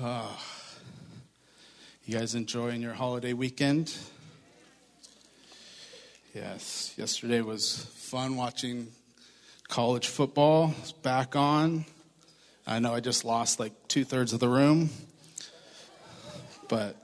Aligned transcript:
Uh, 0.00 0.28
you 2.04 2.16
guys 2.16 2.36
enjoying 2.36 2.80
your 2.80 2.92
holiday 2.92 3.32
weekend? 3.32 3.92
Yes, 6.32 6.94
yesterday 6.96 7.40
was 7.40 7.84
fun 7.96 8.36
watching 8.36 8.92
college 9.66 10.06
football. 10.06 10.72
It's 10.82 10.92
back 10.92 11.34
on. 11.34 11.84
I 12.64 12.78
know 12.78 12.94
I 12.94 13.00
just 13.00 13.24
lost 13.24 13.58
like 13.58 13.72
two 13.88 14.04
thirds 14.04 14.32
of 14.32 14.38
the 14.38 14.48
room, 14.48 14.90
but 16.68 16.94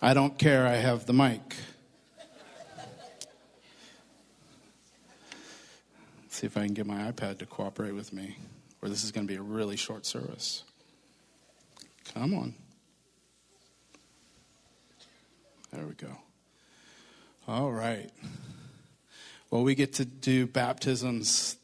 I 0.00 0.14
don't 0.14 0.38
care. 0.38 0.68
I 0.68 0.76
have 0.76 1.04
the 1.04 1.12
mic. 1.12 1.56
see 6.28 6.46
if 6.46 6.56
I 6.56 6.64
can 6.64 6.74
get 6.74 6.86
my 6.86 7.10
iPad 7.10 7.38
to 7.38 7.46
cooperate 7.46 7.96
with 7.96 8.12
me, 8.12 8.36
or 8.82 8.88
this 8.88 9.02
is 9.02 9.10
going 9.10 9.26
to 9.26 9.32
be 9.32 9.36
a 9.36 9.42
really 9.42 9.76
short 9.76 10.06
service. 10.06 10.62
Come 12.18 12.34
on. 12.34 12.54
There 15.72 15.86
we 15.86 15.94
go. 15.94 16.18
All 17.46 17.70
right. 17.70 18.10
Well, 19.52 19.62
we 19.62 19.76
get 19.76 19.92
to 19.94 20.04
do 20.04 20.48
baptisms 20.48 21.56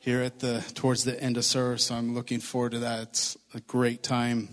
here 0.00 0.22
at 0.22 0.38
the 0.38 0.64
towards 0.74 1.04
the 1.04 1.22
end 1.22 1.36
of 1.36 1.44
service. 1.44 1.84
So 1.84 1.94
I'm 1.94 2.14
looking 2.14 2.40
forward 2.40 2.72
to 2.72 2.78
that. 2.78 3.02
It's 3.02 3.36
a 3.52 3.60
great 3.60 4.02
time 4.02 4.48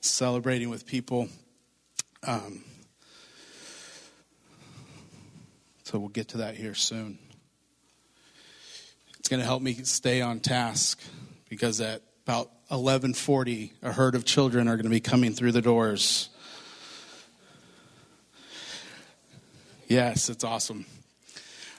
celebrating 0.00 0.70
with 0.70 0.86
people. 0.86 1.30
Um, 2.24 2.62
so 5.82 5.98
we'll 5.98 6.10
get 6.10 6.28
to 6.28 6.36
that 6.38 6.54
here 6.54 6.74
soon. 6.74 7.18
It's 9.18 9.28
going 9.28 9.40
to 9.40 9.46
help 9.46 9.62
me 9.62 9.74
stay 9.82 10.20
on 10.20 10.38
task 10.38 11.02
because 11.48 11.80
at 11.80 12.02
about 12.24 12.52
11:40, 12.70 13.72
a 13.82 13.92
herd 13.92 14.14
of 14.14 14.24
children 14.24 14.68
are 14.68 14.76
going 14.76 14.84
to 14.84 14.90
be 14.90 15.00
coming 15.00 15.32
through 15.32 15.52
the 15.52 15.62
doors. 15.62 16.28
Yes, 19.88 20.28
it's 20.28 20.42
awesome. 20.42 20.84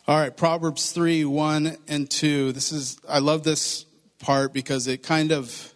All 0.07 0.17
right, 0.17 0.35
Proverbs 0.35 0.93
3 0.93 1.25
1 1.25 1.75
and 1.89 2.09
2. 2.09 2.53
This 2.53 2.71
is, 2.71 2.97
I 3.09 3.19
love 3.19 3.43
this 3.43 3.85
part 4.19 4.53
because 4.53 4.87
it 4.87 5.03
kind 5.03 5.33
of 5.33 5.73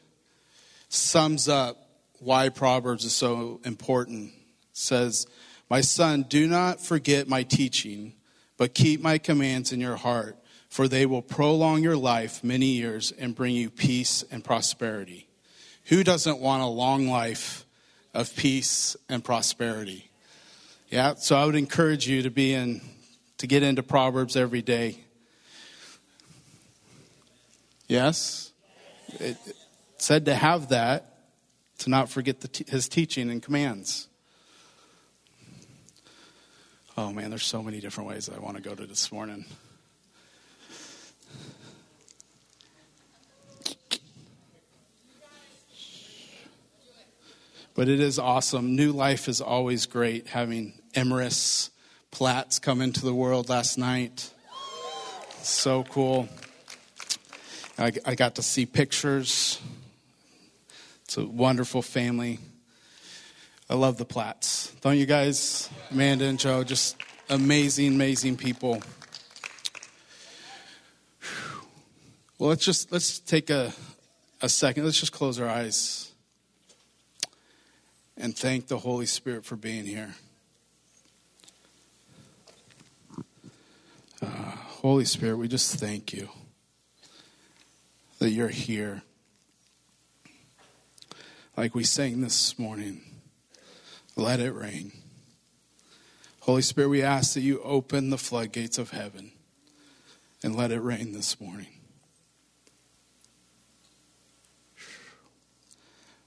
sums 0.88 1.50
up 1.50 1.90
why 2.20 2.48
Proverbs 2.48 3.04
is 3.04 3.12
so 3.12 3.60
important. 3.66 4.30
It 4.30 4.34
says, 4.72 5.28
My 5.70 5.82
son, 5.82 6.24
do 6.30 6.48
not 6.48 6.80
forget 6.80 7.28
my 7.28 7.44
teaching, 7.44 8.14
but 8.56 8.74
keep 8.74 9.02
my 9.02 9.18
commands 9.18 9.74
in 9.74 9.82
your 9.82 9.98
heart, 9.98 10.38
for 10.72 10.88
they 10.88 11.06
will 11.06 11.22
prolong 11.22 11.84
your 11.84 11.98
life 11.98 12.46
many 12.46 12.68
years 12.68 13.12
and 13.20 13.36
bring 13.36 13.54
you 13.54 13.70
peace 13.70 14.24
and 14.32 14.42
prosperity. 14.42 15.28
Who 15.88 16.02
doesn't 16.02 16.40
want 16.40 16.64
a 16.64 16.68
long 16.68 17.10
life 17.10 17.66
of 18.14 18.34
peace 18.38 18.96
and 19.10 19.22
prosperity? 19.22 20.10
Yeah, 20.90 21.16
so 21.16 21.36
I 21.36 21.46
would 21.46 21.56
encourage 21.56 22.08
you 22.08 22.22
to 22.22 22.32
be 22.32 22.54
in, 22.54 22.80
to 23.40 23.48
get 23.48 23.64
into 23.64 23.84
Proverbs 23.84 24.38
every 24.38 24.62
day. 24.62 24.98
Yes? 27.90 28.54
It 29.20 29.36
said 29.98 30.24
to 30.26 30.34
have 30.34 30.70
that, 30.70 31.18
to 31.80 31.90
not 31.90 32.08
forget 32.08 32.40
t- 32.54 32.66
his 32.70 32.88
teaching 32.88 33.30
and 33.30 33.44
commands. 33.44 34.08
Oh 36.96 37.12
man, 37.12 37.30
there's 37.30 37.46
so 37.46 37.62
many 37.62 37.82
different 37.82 38.10
ways 38.10 38.30
I 38.30 38.40
want 38.40 38.56
to 38.56 38.64
go 38.64 38.74
to 38.74 38.86
this 38.86 39.12
morning. 39.12 39.46
But 47.74 47.88
it 47.88 48.02
is 48.02 48.20
awesome. 48.20 48.76
New 48.76 48.92
life 48.92 49.30
is 49.30 49.40
always 49.40 49.86
great 49.86 50.28
having 50.28 50.74
Emrys 50.94 51.70
Platts 52.12 52.60
come 52.60 52.82
into 52.82 53.06
the 53.06 53.14
world 53.14 53.48
last 53.48 53.78
night. 53.78 54.30
So 55.42 55.84
cool. 55.86 56.28
I, 57.78 57.94
I 58.06 58.16
got 58.16 58.36
to 58.36 58.44
see 58.44 58.66
pictures. 58.66 59.62
It's 61.06 61.18
a 61.18 61.26
wonderful 61.26 61.82
family. 61.82 62.40
I 63.70 63.76
love 63.76 63.98
the 63.98 64.06
Platts. 64.06 64.74
Don't 64.82 64.98
you 64.98 65.06
guys? 65.06 65.70
Amanda 65.92 66.26
and 66.26 66.38
Joe, 66.38 66.66
just 66.66 66.98
amazing, 67.30 67.94
amazing 67.94 68.36
people. 68.36 68.84
Well, 72.38 72.50
let's 72.50 72.66
just 72.66 72.92
let's 72.92 73.20
take 73.20 73.50
a, 73.50 73.72
a 74.42 74.50
second. 74.50 74.84
Let's 74.84 75.00
just 75.00 75.14
close 75.14 75.40
our 75.40 75.48
eyes 75.48 76.11
and 78.18 78.38
thank 78.38 78.68
the 78.68 78.78
Holy 78.78 79.06
Spirit 79.06 79.46
for 79.46 79.56
being 79.56 79.86
here. 79.86 80.16
Uh, 84.22 84.28
Holy 84.28 85.06
Spirit, 85.06 85.38
we 85.38 85.48
just 85.48 85.76
thank 85.80 86.14
you 86.14 86.30
that 88.20 88.30
you're 88.30 88.50
here. 88.50 89.02
Like 91.58 91.76
we 91.76 91.84
sang 91.84 92.22
this 92.22 92.58
morning, 92.58 93.02
let 94.16 94.40
it 94.40 94.54
rain. 94.54 94.92
Holy 96.42 96.62
Spirit, 96.62 96.90
we 96.90 97.04
ask 97.04 97.34
that 97.34 97.42
you 97.42 97.62
open 97.62 98.10
the 98.10 98.18
floodgates 98.18 98.78
of 98.78 98.92
heaven 98.92 99.32
and 100.44 100.56
let 100.56 100.72
it 100.72 100.80
rain 100.80 101.14
this 101.14 101.40
morning. 101.40 101.68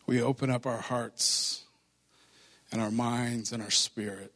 We 0.07 0.21
open 0.21 0.51
up 0.51 0.67
our 0.67 0.79
hearts 0.79 1.64
and 2.75 2.83
our 2.83 2.91
minds 2.91 3.53
and 3.53 3.63
our 3.63 3.71
spirit 3.71 4.33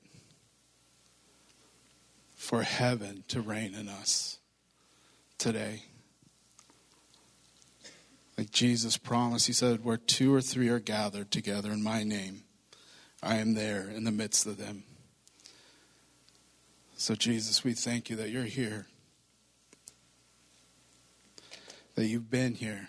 for 2.37 2.63
heaven 2.63 3.25
to 3.27 3.41
reign 3.41 3.75
in 3.75 3.89
us 3.89 4.39
today. 5.39 5.83
Like 8.39 8.53
Jesus 8.53 8.97
promised, 8.97 9.49
he 9.49 9.53
said, 9.53 9.85
Where 9.85 9.97
two 9.97 10.33
or 10.33 10.41
three 10.41 10.69
are 10.69 10.79
gathered 10.79 11.33
together 11.33 11.73
in 11.73 11.83
my 11.83 12.05
name, 12.05 12.45
I 13.25 13.39
am 13.39 13.55
there 13.55 13.91
in 13.91 14.05
the 14.05 14.13
midst 14.13 14.47
of 14.47 14.57
them. 14.57 14.85
So, 16.97 17.17
Jesus, 17.17 17.65
we 17.65 17.73
thank 17.73 18.09
you 18.09 18.15
that 18.15 18.31
you're 18.31 18.45
here, 18.45 18.87
that 21.97 22.07
you've 22.07 22.31
been 22.31 22.55
here. 22.55 22.89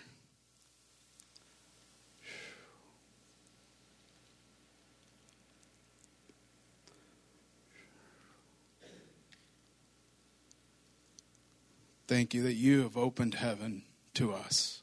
Thank 12.10 12.34
you 12.34 12.42
that 12.42 12.54
you 12.54 12.82
have 12.82 12.96
opened 12.96 13.34
heaven 13.34 13.84
to 14.14 14.32
us, 14.32 14.82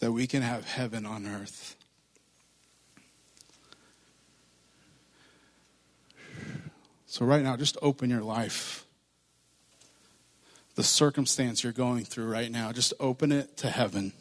that 0.00 0.10
we 0.10 0.26
can 0.26 0.42
have 0.42 0.64
heaven 0.64 1.06
on 1.06 1.24
earth. 1.24 1.76
So, 7.06 7.24
right 7.24 7.44
now, 7.44 7.56
just 7.56 7.78
open 7.80 8.10
your 8.10 8.22
life. 8.22 8.86
The 10.74 10.82
circumstance 10.82 11.62
you're 11.62 11.72
going 11.72 12.06
through 12.06 12.28
right 12.28 12.50
now, 12.50 12.72
just 12.72 12.92
open 12.98 13.30
it 13.30 13.56
to 13.58 13.70
heaven. 13.70 14.14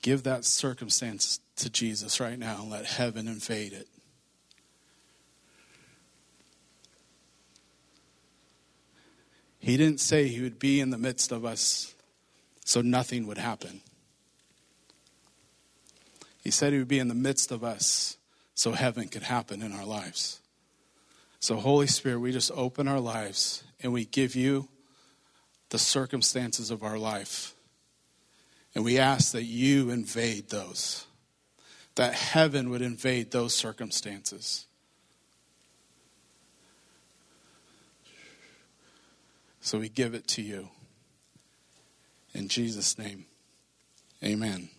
Give 0.00 0.22
that 0.22 0.44
circumstance 0.44 1.40
to 1.56 1.68
Jesus 1.68 2.20
right 2.20 2.38
now 2.38 2.60
and 2.60 2.70
let 2.70 2.84
heaven 2.84 3.26
invade 3.26 3.72
it. 3.72 3.88
He 9.58 9.76
didn't 9.76 10.00
say 10.00 10.28
he 10.28 10.42
would 10.42 10.58
be 10.58 10.80
in 10.80 10.90
the 10.90 10.98
midst 10.98 11.32
of 11.32 11.44
us 11.44 11.94
so 12.64 12.80
nothing 12.80 13.26
would 13.26 13.38
happen. 13.38 13.80
He 16.42 16.50
said 16.50 16.72
he 16.72 16.78
would 16.78 16.88
be 16.88 16.98
in 16.98 17.08
the 17.08 17.14
midst 17.14 17.50
of 17.50 17.64
us 17.64 18.16
so 18.54 18.72
heaven 18.72 19.08
could 19.08 19.22
happen 19.24 19.62
in 19.62 19.72
our 19.72 19.84
lives. 19.84 20.40
So, 21.40 21.56
Holy 21.56 21.86
Spirit, 21.86 22.20
we 22.20 22.32
just 22.32 22.50
open 22.54 22.88
our 22.88 23.00
lives 23.00 23.62
and 23.82 23.92
we 23.92 24.04
give 24.04 24.34
you 24.34 24.68
the 25.70 25.78
circumstances 25.78 26.70
of 26.70 26.82
our 26.82 26.98
life. 26.98 27.54
And 28.74 28.84
we 28.84 28.98
ask 28.98 29.32
that 29.32 29.44
you 29.44 29.90
invade 29.90 30.50
those, 30.50 31.06
that 31.94 32.14
heaven 32.14 32.70
would 32.70 32.82
invade 32.82 33.30
those 33.30 33.54
circumstances. 33.54 34.66
So 39.68 39.78
we 39.78 39.90
give 39.90 40.14
it 40.14 40.26
to 40.28 40.40
you. 40.40 40.70
In 42.32 42.48
Jesus' 42.48 42.98
name, 42.98 43.26
amen. 44.24 44.70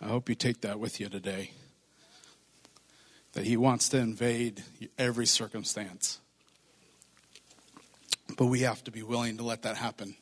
I 0.00 0.06
hope 0.06 0.30
you 0.30 0.34
take 0.34 0.62
that 0.62 0.80
with 0.80 1.00
you 1.00 1.10
today. 1.10 1.50
That 3.34 3.44
He 3.44 3.58
wants 3.58 3.90
to 3.90 3.98
invade 3.98 4.64
every 4.96 5.26
circumstance. 5.26 6.18
But 8.38 8.46
we 8.46 8.60
have 8.60 8.82
to 8.84 8.90
be 8.90 9.02
willing 9.02 9.36
to 9.36 9.42
let 9.42 9.60
that 9.64 9.76
happen. 9.76 10.16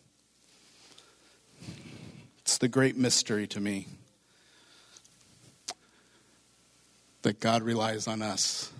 It's 2.40 2.58
the 2.58 2.66
great 2.66 2.96
mystery 2.96 3.46
to 3.46 3.60
me 3.60 3.86
that 7.22 7.38
God 7.38 7.62
relies 7.62 8.08
on 8.08 8.22
us. 8.22 8.72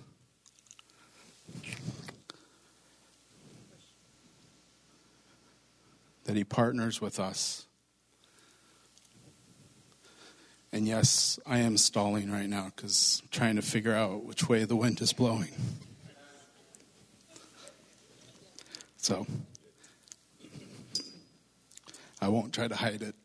That 6.31 6.37
He 6.37 6.45
partners 6.45 7.01
with 7.01 7.19
us. 7.19 7.65
And 10.71 10.87
yes, 10.87 11.37
I 11.45 11.57
am 11.57 11.75
stalling 11.75 12.31
right 12.31 12.47
now 12.47 12.71
because 12.73 13.19
I'm 13.21 13.27
trying 13.31 13.57
to 13.57 13.61
figure 13.61 13.93
out 13.93 14.23
which 14.23 14.47
way 14.47 14.63
the 14.63 14.77
wind 14.77 15.01
is 15.01 15.11
blowing. 15.11 15.49
So, 18.95 19.27
I 22.21 22.29
won't 22.29 22.53
try 22.53 22.69
to 22.69 22.75
hide 22.75 23.01
it. 23.01 23.15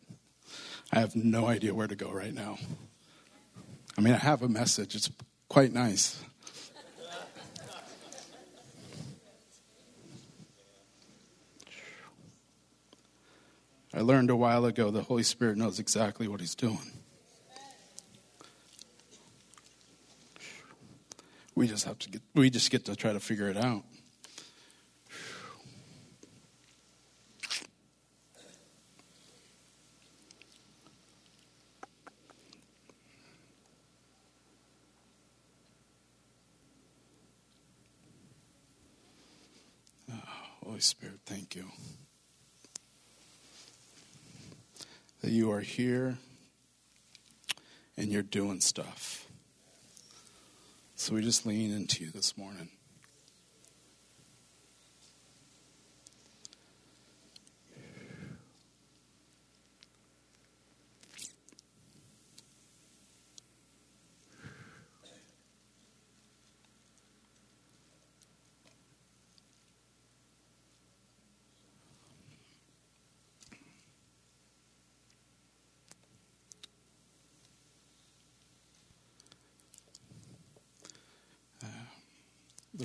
I 0.93 0.99
have 0.99 1.15
no 1.15 1.47
idea 1.47 1.77
where 1.77 1.87
to 1.87 1.95
go 1.95 2.11
right 2.11 2.35
now. 2.35 2.59
I 3.97 4.01
mean, 4.01 4.15
I 4.15 4.19
have 4.19 4.43
a 4.43 4.49
message, 4.49 4.97
it's 4.97 5.13
quite 5.49 5.73
nice. 5.73 6.21
I 13.97 14.01
learned 14.01 14.29
a 14.29 14.37
while 14.37 14.67
ago 14.67 14.91
the 14.91 15.01
Holy 15.01 15.23
Spirit 15.23 15.57
knows 15.57 15.81
exactly 15.81 16.29
what 16.29 16.41
He's 16.41 16.55
doing. 16.55 16.93
We 21.55 21.67
just 21.67 21.87
have 21.87 21.99
to 22.01 22.11
get, 22.11 22.21
we 22.35 22.51
just 22.51 22.71
get 22.71 22.85
to 22.85 22.95
try 22.95 23.15
to 23.15 23.21
figure 23.21 23.49
it 23.49 23.57
out. 23.57 23.85
Ah, 40.13 40.51
Holy 40.63 40.81
Spirit, 40.81 41.21
thank 41.25 41.55
you. 41.55 41.65
That 45.23 45.31
you 45.31 45.51
are 45.51 45.61
here 45.61 46.19
and 47.97 48.13
you're 48.13 48.23
doing 48.23 48.61
stuff. 48.61 49.27
So 50.95 51.15
we 51.15 51.23
just 51.23 51.47
lean 51.47 51.73
into 51.73 52.05
you 52.05 52.11
this 52.11 52.37
morning. 52.39 52.69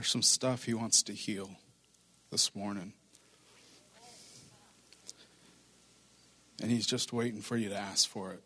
There's 0.01 0.09
some 0.09 0.23
stuff 0.23 0.63
He 0.63 0.73
wants 0.73 1.03
to 1.03 1.13
heal 1.13 1.51
this 2.31 2.55
morning. 2.55 2.93
And 6.59 6.71
He's 6.71 6.87
just 6.87 7.13
waiting 7.13 7.39
for 7.39 7.55
you 7.55 7.69
to 7.69 7.77
ask 7.77 8.09
for 8.09 8.31
it. 8.31 8.41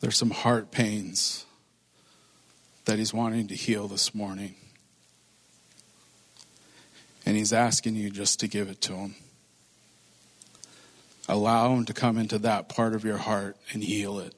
There's 0.00 0.18
some 0.18 0.28
heart 0.28 0.70
pains 0.70 1.46
that 2.84 2.98
He's 2.98 3.14
wanting 3.14 3.48
to 3.48 3.54
heal 3.54 3.88
this 3.88 4.14
morning. 4.14 4.56
And 7.24 7.34
He's 7.34 7.54
asking 7.54 7.96
you 7.96 8.10
just 8.10 8.40
to 8.40 8.46
give 8.46 8.68
it 8.68 8.82
to 8.82 8.92
Him. 8.92 9.14
Allow 11.30 11.72
Him 11.72 11.86
to 11.86 11.94
come 11.94 12.18
into 12.18 12.36
that 12.40 12.68
part 12.68 12.94
of 12.94 13.06
your 13.06 13.16
heart 13.16 13.56
and 13.72 13.82
heal 13.82 14.18
it. 14.18 14.34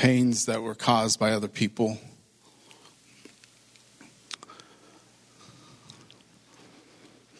Pains 0.00 0.46
that 0.46 0.62
were 0.62 0.74
caused 0.74 1.20
by 1.20 1.30
other 1.30 1.46
people. 1.46 1.98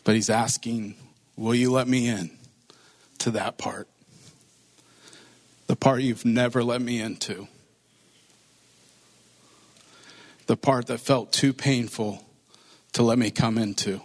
But 0.05 0.15
he's 0.15 0.29
asking, 0.29 0.95
Will 1.39 1.55
you 1.55 1.73
let 1.73 1.89
me 1.89 2.07
in 2.07 2.31
to 3.21 3.31
that 3.31 3.57
part? 3.57 3.89
The 5.69 5.77
part 5.77 6.03
you've 6.03 6.27
never 6.27 6.62
let 6.62 6.83
me 6.83 7.01
into. 7.01 7.49
The 10.47 10.59
part 10.59 10.87
that 10.89 10.99
felt 10.99 11.33
too 11.33 11.55
painful 11.55 12.23
to 12.93 13.03
let 13.03 13.19
me 13.19 13.31
come 13.31 13.57
into. 13.57 14.03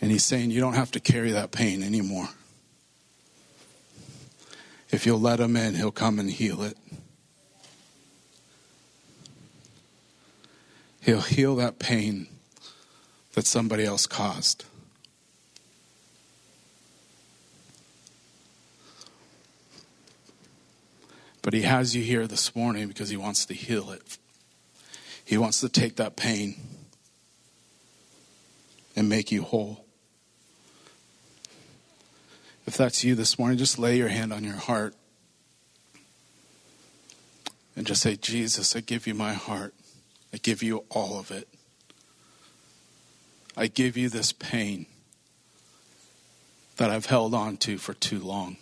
And 0.00 0.10
he's 0.10 0.24
saying, 0.24 0.52
You 0.52 0.60
don't 0.60 0.72
have 0.72 0.92
to 0.92 1.00
carry 1.00 1.32
that 1.32 1.50
pain 1.50 1.82
anymore. 1.82 2.30
If 4.96 5.04
you'll 5.04 5.20
let 5.20 5.40
him 5.40 5.56
in, 5.56 5.74
he'll 5.74 5.90
come 5.92 6.18
and 6.18 6.30
heal 6.30 6.62
it. 6.62 6.78
He'll 11.02 11.20
heal 11.20 11.54
that 11.56 11.78
pain 11.78 12.28
that 13.34 13.44
somebody 13.44 13.84
else 13.84 14.06
caused. 14.06 14.64
But 21.42 21.52
he 21.52 21.60
has 21.60 21.94
you 21.94 22.02
here 22.02 22.26
this 22.26 22.56
morning 22.56 22.88
because 22.88 23.10
he 23.10 23.18
wants 23.18 23.44
to 23.44 23.52
heal 23.52 23.90
it. 23.90 24.16
He 25.26 25.36
wants 25.36 25.60
to 25.60 25.68
take 25.68 25.96
that 25.96 26.16
pain 26.16 26.56
and 28.96 29.10
make 29.10 29.30
you 29.30 29.42
whole. 29.42 29.85
If 32.66 32.76
that's 32.76 33.04
you 33.04 33.14
this 33.14 33.38
morning, 33.38 33.58
just 33.58 33.78
lay 33.78 33.96
your 33.96 34.08
hand 34.08 34.32
on 34.32 34.42
your 34.42 34.56
heart 34.56 34.94
and 37.76 37.86
just 37.86 38.02
say, 38.02 38.16
Jesus, 38.16 38.74
I 38.74 38.80
give 38.80 39.06
you 39.06 39.14
my 39.14 39.34
heart. 39.34 39.74
I 40.32 40.38
give 40.38 40.62
you 40.62 40.84
all 40.90 41.18
of 41.18 41.30
it. 41.30 41.48
I 43.56 43.68
give 43.68 43.96
you 43.96 44.08
this 44.08 44.32
pain 44.32 44.86
that 46.76 46.90
I've 46.90 47.06
held 47.06 47.34
on 47.34 47.56
to 47.58 47.78
for 47.78 47.94
too 47.94 48.18
long. 48.18 48.56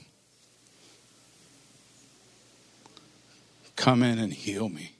Come 3.76 4.02
in 4.02 4.18
and 4.18 4.32
heal 4.32 4.68
me. 4.68 4.92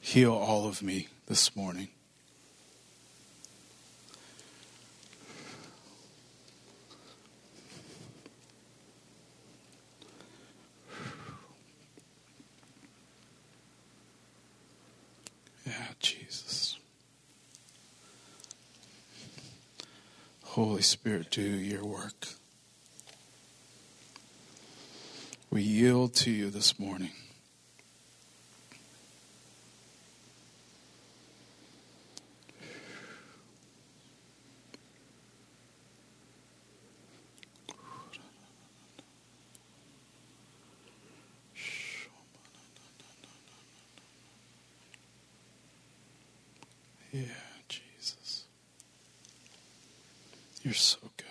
Heal 0.00 0.32
all 0.32 0.68
of 0.68 0.82
me 0.82 1.08
this 1.26 1.56
morning. 1.56 1.88
Holy 20.82 20.88
Spirit, 20.88 21.30
do 21.30 21.42
your 21.42 21.84
work. 21.84 22.26
We 25.48 25.62
yield 25.62 26.12
to 26.14 26.32
you 26.32 26.50
this 26.50 26.76
morning. 26.76 27.12
Yeah. 47.12 47.22
You're 50.62 50.74
so 50.74 50.98
good. 51.16 51.26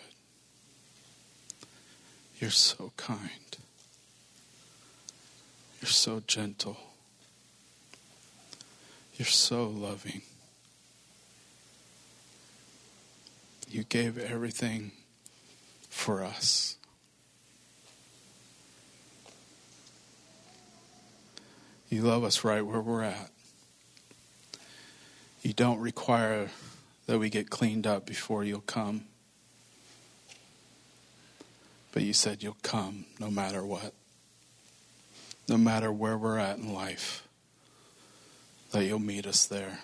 You're 2.39 2.49
so 2.51 2.91
kind. 2.97 3.57
You're 5.81 5.89
so 5.89 6.20
gentle. 6.31 6.77
You're 9.17 9.25
so 9.25 9.67
loving. 9.67 10.21
You 13.69 13.83
gave 13.83 14.17
everything 14.17 14.93
for 15.89 16.23
us. 16.23 16.77
You 21.89 22.01
love 22.03 22.23
us 22.23 22.45
right 22.45 22.61
where 22.61 22.79
we're 22.79 23.03
at. 23.03 23.29
You 25.41 25.51
don't 25.51 25.81
require 25.81 26.49
that 27.07 27.19
we 27.19 27.29
get 27.29 27.49
cleaned 27.49 27.85
up 27.85 28.05
before 28.05 28.45
you'll 28.45 28.61
come. 28.61 29.03
But 31.91 32.03
you 32.03 32.13
said 32.13 32.41
you'll 32.41 32.55
come 32.63 33.03
no 33.19 33.29
matter 33.29 33.65
what, 33.65 33.93
no 35.51 35.57
matter 35.57 35.91
where 35.91 36.17
we're 36.17 36.37
at 36.37 36.57
in 36.57 36.73
life, 36.73 37.27
that 38.71 38.85
you'll 38.85 38.99
meet 38.99 39.27
us 39.27 39.45
there. 39.45 39.79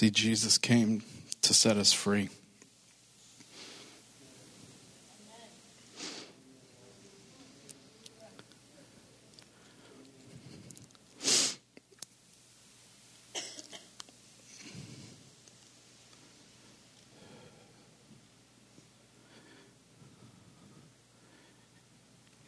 See, 0.00 0.08
Jesus 0.08 0.56
came 0.56 1.02
to 1.42 1.52
set 1.52 1.76
us 1.76 1.92
free. 1.92 2.30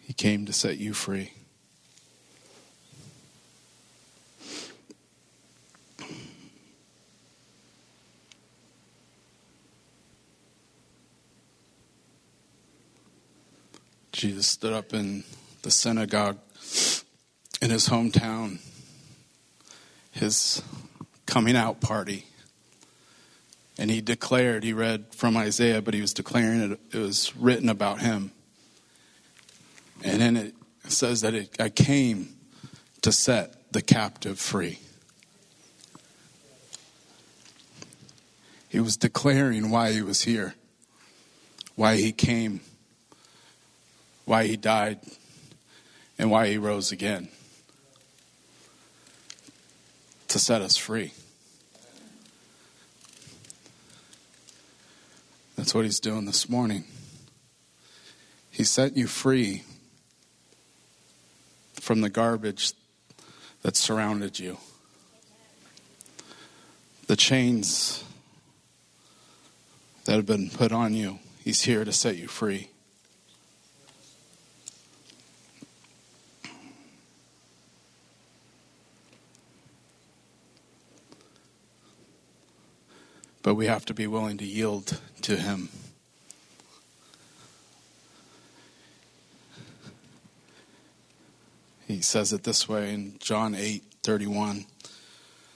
He 0.00 0.14
came 0.14 0.46
to 0.46 0.54
set 0.54 0.78
you 0.78 0.94
free. 0.94 1.32
Jesus 14.42 14.54
stood 14.54 14.72
up 14.72 14.92
in 14.92 15.22
the 15.62 15.70
synagogue 15.70 16.36
in 17.60 17.70
his 17.70 17.88
hometown, 17.88 18.58
his 20.10 20.60
coming 21.26 21.54
out 21.54 21.80
party. 21.80 22.26
And 23.78 23.88
he 23.88 24.00
declared, 24.00 24.64
he 24.64 24.72
read 24.72 25.14
from 25.14 25.36
Isaiah, 25.36 25.80
but 25.80 25.94
he 25.94 26.00
was 26.00 26.12
declaring 26.12 26.72
it, 26.72 26.80
it 26.92 26.98
was 26.98 27.36
written 27.36 27.68
about 27.68 28.00
him. 28.00 28.32
And 30.02 30.20
then 30.20 30.36
it 30.36 30.54
says 30.88 31.20
that 31.20 31.34
it, 31.34 31.60
I 31.60 31.68
came 31.68 32.34
to 33.02 33.12
set 33.12 33.72
the 33.72 33.80
captive 33.80 34.40
free. 34.40 34.80
He 38.68 38.80
was 38.80 38.96
declaring 38.96 39.70
why 39.70 39.92
he 39.92 40.02
was 40.02 40.22
here, 40.22 40.56
why 41.76 41.94
he 41.94 42.10
came 42.10 42.60
why 44.24 44.46
he 44.46 44.56
died, 44.56 45.00
and 46.18 46.30
why 46.30 46.48
he 46.48 46.58
rose 46.58 46.92
again 46.92 47.28
to 50.28 50.38
set 50.38 50.62
us 50.62 50.76
free. 50.76 51.12
That's 55.56 55.74
what 55.74 55.84
he's 55.84 56.00
doing 56.00 56.24
this 56.24 56.48
morning. 56.48 56.84
He 58.50 58.64
set 58.64 58.96
you 58.96 59.06
free 59.06 59.62
from 61.74 62.00
the 62.00 62.10
garbage 62.10 62.72
that 63.62 63.76
surrounded 63.76 64.38
you, 64.38 64.56
the 67.06 67.16
chains 67.16 68.02
that 70.04 70.16
have 70.16 70.26
been 70.26 70.50
put 70.50 70.72
on 70.72 70.94
you. 70.94 71.20
He's 71.44 71.62
here 71.62 71.84
to 71.84 71.92
set 71.92 72.16
you 72.16 72.26
free. 72.26 72.71
But 83.42 83.54
we 83.54 83.66
have 83.66 83.84
to 83.86 83.94
be 83.94 84.06
willing 84.06 84.38
to 84.38 84.44
yield 84.44 85.00
to 85.22 85.36
Him. 85.36 85.68
He 91.86 92.00
says 92.00 92.32
it 92.32 92.44
this 92.44 92.68
way 92.68 92.94
in 92.94 93.18
John 93.18 93.54
8 93.54 93.82
31. 94.02 94.64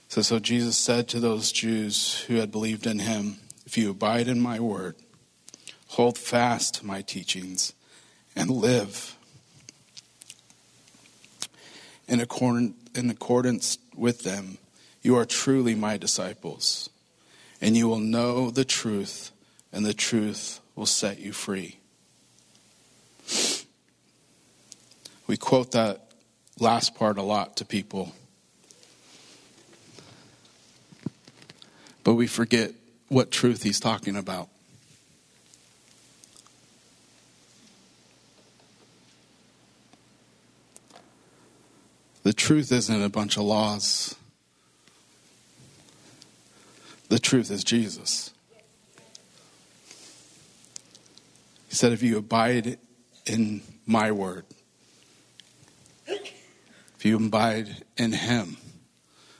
So, 0.09 0.21
so 0.21 0.39
Jesus 0.39 0.77
said 0.77 1.07
to 1.09 1.19
those 1.19 1.51
Jews 1.51 2.21
who 2.27 2.35
had 2.35 2.51
believed 2.51 2.87
in 2.87 2.99
him, 2.99 3.37
If 3.65 3.77
you 3.77 3.89
abide 3.89 4.27
in 4.27 4.39
my 4.39 4.59
word, 4.59 4.95
hold 5.87 6.17
fast 6.17 6.75
to 6.75 6.85
my 6.85 7.01
teachings, 7.01 7.73
and 8.35 8.49
live 8.49 9.17
in 12.07 12.25
in 12.95 13.09
accordance 13.09 13.77
with 13.95 14.23
them, 14.23 14.59
you 15.01 15.17
are 15.17 15.25
truly 15.25 15.75
my 15.75 15.97
disciples 15.97 16.89
and 17.61 17.75
you 17.75 17.87
will 17.87 17.99
know 17.99 18.49
the 18.49 18.65
truth, 18.65 19.31
and 19.71 19.85
the 19.85 19.93
truth 19.93 20.59
will 20.75 20.85
set 20.85 21.19
you 21.19 21.33
free. 21.33 21.79
We 25.27 25.37
quote 25.37 25.71
that 25.71 26.11
last 26.59 26.95
part 26.95 27.17
a 27.17 27.21
lot 27.21 27.57
to 27.57 27.65
people, 27.65 28.13
but 32.03 32.13
we 32.13 32.27
forget 32.27 32.71
what 33.09 33.31
truth 33.31 33.63
he's 33.63 33.79
talking 33.79 34.15
about. 34.15 34.49
The 42.23 42.33
truth 42.33 42.71
isn't 42.73 43.01
a 43.01 43.07
bunch 43.07 43.37
of 43.37 43.43
laws. 43.43 44.15
The 47.09 47.19
truth 47.19 47.51
is 47.51 47.63
Jesus. 47.63 48.33
He 51.69 51.75
said, 51.75 51.91
If 51.91 52.03
you 52.03 52.17
abide 52.17 52.77
in 53.25 53.61
my 53.85 54.11
word, 54.11 54.45
if 56.07 57.05
you 57.05 57.15
abide 57.17 57.83
in 57.97 58.11
him, 58.11 58.57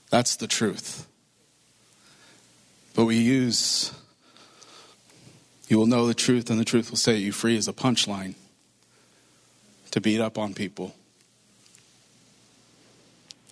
that's 0.10 0.36
the 0.36 0.48
truth. 0.48 1.08
But 2.94 3.06
we 3.06 3.18
use, 3.18 3.94
you 5.68 5.78
will 5.78 5.86
know 5.86 6.08
the 6.08 6.14
truth, 6.14 6.50
and 6.50 6.60
the 6.60 6.66
truth 6.66 6.90
will 6.90 6.98
set 6.98 7.18
you 7.18 7.32
free 7.32 7.58
as 7.58 7.68
a 7.68 7.74
punchline 7.74 8.36
to 9.92 10.02
beat 10.02 10.20
up 10.20 10.38
on 10.38 10.54
people. 10.54 10.96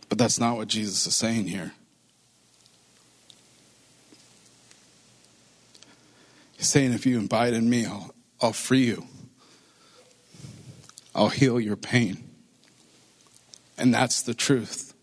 But 0.10 0.18
that's 0.18 0.40
not 0.40 0.58
what 0.58 0.68
Jesus 0.68 1.06
is 1.06 1.16
saying 1.16 1.48
here. 1.48 1.74
He's 6.58 6.68
saying, 6.68 6.94
if 6.94 7.06
you 7.06 7.20
abide 7.20 7.54
in 7.54 7.70
me, 7.70 7.86
I'll, 7.86 8.14
I'll 8.42 8.54
free 8.54 8.86
you. 8.86 9.06
I'll 11.14 11.30
heal 11.30 11.60
your 11.60 11.76
pain. 11.76 12.30
And 13.78 13.94
that's 13.94 14.22
the 14.22 14.34
truth 14.34 14.94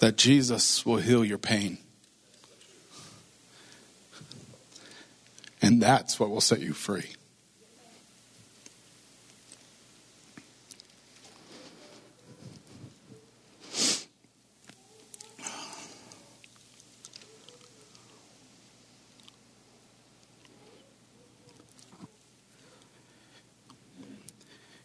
that 0.00 0.16
Jesus 0.16 0.86
will 0.86 0.96
heal 0.96 1.24
your 1.24 1.38
pain. 1.38 1.78
And 5.60 5.82
that's 5.82 6.20
what 6.20 6.30
will 6.30 6.40
set 6.40 6.60
you 6.60 6.72
free. 6.72 7.14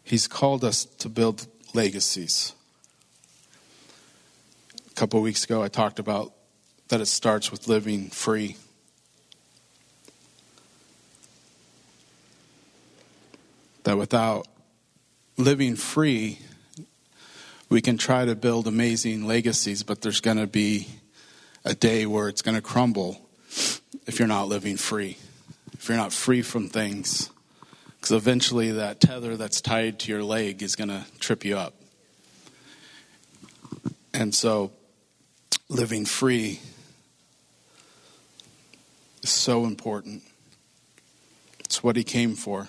He's 0.04 0.28
called 0.28 0.62
us 0.64 0.84
to 0.84 1.08
build 1.08 1.46
legacies. 1.72 2.52
A 4.90 4.94
couple 4.94 5.20
weeks 5.22 5.44
ago, 5.44 5.62
I 5.62 5.68
talked 5.68 5.98
about 5.98 6.32
that 6.88 7.00
it 7.00 7.06
starts 7.06 7.50
with 7.50 7.68
living 7.68 8.10
free. 8.10 8.56
That 13.84 13.96
without 13.96 14.46
living 15.38 15.74
free, 15.74 16.38
we 17.70 17.80
can 17.80 17.96
try 17.96 18.26
to 18.26 18.34
build 18.34 18.66
amazing 18.66 19.26
legacies, 19.26 19.82
but 19.82 20.02
there's 20.02 20.20
going 20.20 20.36
to 20.36 20.46
be 20.46 20.86
a 21.64 21.74
day 21.74 22.04
where 22.04 22.28
it's 22.28 22.42
going 22.42 22.54
to 22.54 22.62
crumble 22.62 23.26
if 24.06 24.18
you're 24.18 24.28
not 24.28 24.48
living 24.48 24.76
free, 24.76 25.16
if 25.72 25.88
you're 25.88 25.96
not 25.96 26.12
free 26.12 26.42
from 26.42 26.68
things. 26.68 27.30
Because 28.04 28.18
eventually, 28.18 28.70
that 28.72 29.00
tether 29.00 29.34
that's 29.34 29.62
tied 29.62 29.98
to 30.00 30.12
your 30.12 30.22
leg 30.22 30.62
is 30.62 30.76
going 30.76 30.90
to 30.90 31.06
trip 31.20 31.42
you 31.42 31.56
up. 31.56 31.72
And 34.12 34.34
so, 34.34 34.72
living 35.70 36.04
free 36.04 36.60
is 39.22 39.30
so 39.30 39.64
important. 39.64 40.22
It's 41.60 41.82
what 41.82 41.96
he 41.96 42.04
came 42.04 42.34
for. 42.34 42.68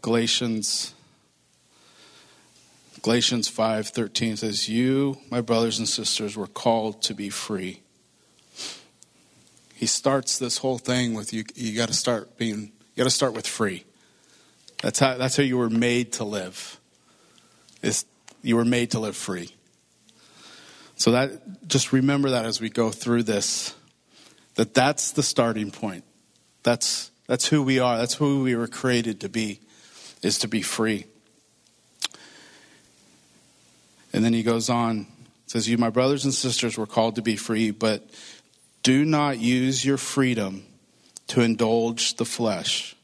Galatians 0.00 0.92
Galatians 3.00 3.48
5:13 3.48 4.36
says, 4.36 4.68
"You, 4.68 5.20
my 5.30 5.40
brothers 5.40 5.78
and 5.78 5.88
sisters, 5.88 6.34
were 6.34 6.48
called 6.48 7.00
to 7.02 7.14
be 7.14 7.30
free." 7.30 7.81
He 9.82 9.86
starts 9.86 10.38
this 10.38 10.58
whole 10.58 10.78
thing 10.78 11.14
with 11.14 11.32
you 11.32 11.42
you 11.56 11.76
got 11.76 11.88
to 11.88 11.92
start 11.92 12.38
being 12.38 12.70
you 12.94 12.98
got 12.98 13.02
to 13.02 13.10
start 13.10 13.32
with 13.32 13.48
free. 13.48 13.82
That's 14.80 15.00
how 15.00 15.16
that's 15.16 15.36
how 15.36 15.42
you 15.42 15.58
were 15.58 15.70
made 15.70 16.12
to 16.12 16.24
live. 16.24 16.78
Is 17.82 18.04
you 18.42 18.54
were 18.54 18.64
made 18.64 18.92
to 18.92 19.00
live 19.00 19.16
free. 19.16 19.50
So 20.94 21.10
that 21.10 21.66
just 21.66 21.92
remember 21.92 22.30
that 22.30 22.44
as 22.44 22.60
we 22.60 22.70
go 22.70 22.92
through 22.92 23.24
this 23.24 23.74
that 24.54 24.72
that's 24.72 25.10
the 25.10 25.22
starting 25.24 25.72
point. 25.72 26.04
That's 26.62 27.10
that's 27.26 27.48
who 27.48 27.64
we 27.64 27.80
are. 27.80 27.98
That's 27.98 28.14
who 28.14 28.44
we 28.44 28.54
were 28.54 28.68
created 28.68 29.22
to 29.22 29.28
be 29.28 29.58
is 30.22 30.38
to 30.38 30.46
be 30.46 30.62
free. 30.62 31.06
And 34.12 34.24
then 34.24 34.32
he 34.32 34.44
goes 34.44 34.70
on, 34.70 35.08
says, 35.46 35.68
You, 35.68 35.76
my 35.76 35.90
brothers 35.90 36.24
and 36.24 36.32
sisters, 36.32 36.78
were 36.78 36.86
called 36.86 37.16
to 37.16 37.22
be 37.22 37.34
free, 37.34 37.72
but 37.72 38.08
do 38.82 39.04
not 39.04 39.38
use 39.38 39.84
your 39.84 39.96
freedom 39.96 40.64
to 41.28 41.40
indulge 41.40 42.16
the 42.16 42.24
flesh. 42.24 42.96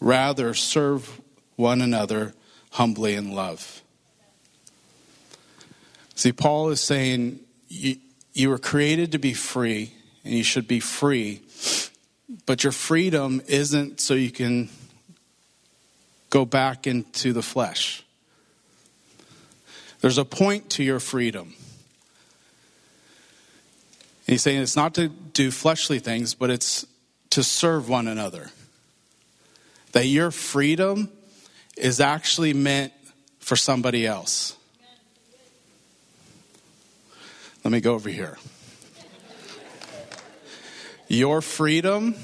Rather, 0.00 0.52
serve 0.52 1.20
one 1.56 1.80
another 1.80 2.34
humbly 2.72 3.14
in 3.14 3.32
love. 3.32 3.82
See, 6.14 6.32
Paul 6.32 6.70
is 6.70 6.80
saying 6.80 7.40
you, 7.68 7.96
you 8.32 8.50
were 8.50 8.58
created 8.58 9.12
to 9.12 9.18
be 9.18 9.34
free, 9.34 9.92
and 10.24 10.34
you 10.34 10.42
should 10.42 10.68
be 10.68 10.80
free, 10.80 11.42
but 12.46 12.64
your 12.64 12.72
freedom 12.72 13.42
isn't 13.46 14.00
so 14.00 14.14
you 14.14 14.30
can 14.30 14.68
go 16.30 16.44
back 16.44 16.86
into 16.86 17.32
the 17.32 17.42
flesh. 17.42 18.04
There's 20.00 20.18
a 20.18 20.24
point 20.24 20.70
to 20.70 20.82
your 20.82 20.98
freedom. 20.98 21.54
He's 24.32 24.40
saying 24.40 24.62
it's 24.62 24.76
not 24.76 24.94
to 24.94 25.08
do 25.08 25.50
fleshly 25.50 25.98
things, 25.98 26.32
but 26.32 26.48
it's 26.48 26.86
to 27.28 27.42
serve 27.42 27.90
one 27.90 28.08
another. 28.08 28.50
That 29.92 30.06
your 30.06 30.30
freedom 30.30 31.10
is 31.76 32.00
actually 32.00 32.54
meant 32.54 32.94
for 33.40 33.56
somebody 33.56 34.06
else. 34.06 34.56
Let 37.62 37.72
me 37.72 37.82
go 37.82 37.92
over 37.92 38.08
here. 38.08 38.38
Your 41.08 41.42
freedom 41.42 42.14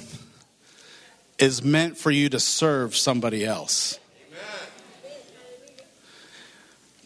is 1.38 1.62
meant 1.62 1.98
for 1.98 2.10
you 2.10 2.30
to 2.30 2.40
serve 2.40 2.96
somebody 2.96 3.44
else. 3.44 3.98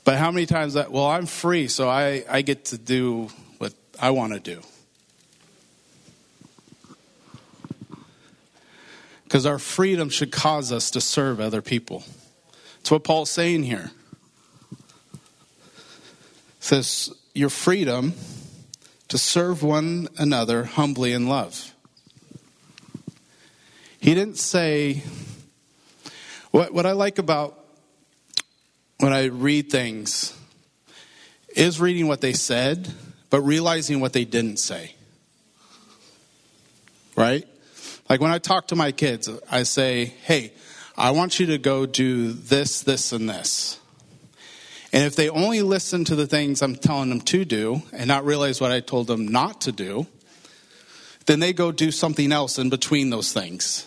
But 0.04 0.16
how 0.16 0.30
many 0.30 0.46
times 0.46 0.74
that, 0.74 0.92
well, 0.92 1.06
I'm 1.06 1.26
free, 1.26 1.66
so 1.66 1.88
I, 1.88 2.24
I 2.30 2.42
get 2.42 2.66
to 2.66 2.78
do 2.78 3.30
what 3.58 3.72
I 4.00 4.10
want 4.10 4.34
to 4.34 4.38
do. 4.38 4.62
Because 9.32 9.46
our 9.46 9.58
freedom 9.58 10.10
should 10.10 10.30
cause 10.30 10.72
us 10.72 10.90
to 10.90 11.00
serve 11.00 11.40
other 11.40 11.62
people. 11.62 12.04
That's 12.76 12.90
what 12.90 13.02
Paul's 13.02 13.30
saying 13.30 13.62
here. 13.62 13.90
It 14.70 14.78
says, 16.60 17.10
Your 17.32 17.48
freedom 17.48 18.12
to 19.08 19.16
serve 19.16 19.62
one 19.62 20.08
another 20.18 20.64
humbly 20.64 21.14
in 21.14 21.28
love. 21.28 21.74
He 24.00 24.14
didn't 24.14 24.36
say, 24.36 25.02
what, 26.50 26.74
what 26.74 26.84
I 26.84 26.92
like 26.92 27.18
about 27.18 27.58
when 28.98 29.14
I 29.14 29.28
read 29.28 29.70
things 29.70 30.36
is 31.56 31.80
reading 31.80 32.06
what 32.06 32.20
they 32.20 32.34
said, 32.34 32.92
but 33.30 33.40
realizing 33.40 33.98
what 33.98 34.12
they 34.12 34.26
didn't 34.26 34.58
say. 34.58 34.94
Right? 37.16 37.46
Like 38.08 38.20
when 38.20 38.30
I 38.30 38.38
talk 38.38 38.68
to 38.68 38.76
my 38.76 38.92
kids, 38.92 39.30
I 39.50 39.62
say, 39.62 40.04
hey, 40.04 40.52
I 40.96 41.12
want 41.12 41.40
you 41.40 41.46
to 41.46 41.58
go 41.58 41.86
do 41.86 42.32
this, 42.32 42.82
this, 42.82 43.12
and 43.12 43.28
this. 43.28 43.80
And 44.92 45.04
if 45.04 45.16
they 45.16 45.30
only 45.30 45.62
listen 45.62 46.04
to 46.04 46.14
the 46.14 46.26
things 46.26 46.60
I'm 46.60 46.76
telling 46.76 47.08
them 47.08 47.22
to 47.22 47.44
do 47.44 47.82
and 47.92 48.06
not 48.08 48.26
realize 48.26 48.60
what 48.60 48.72
I 48.72 48.80
told 48.80 49.06
them 49.06 49.28
not 49.28 49.62
to 49.62 49.72
do, 49.72 50.06
then 51.26 51.40
they 51.40 51.52
go 51.52 51.72
do 51.72 51.90
something 51.90 52.30
else 52.32 52.58
in 52.58 52.68
between 52.68 53.10
those 53.10 53.32
things. 53.32 53.86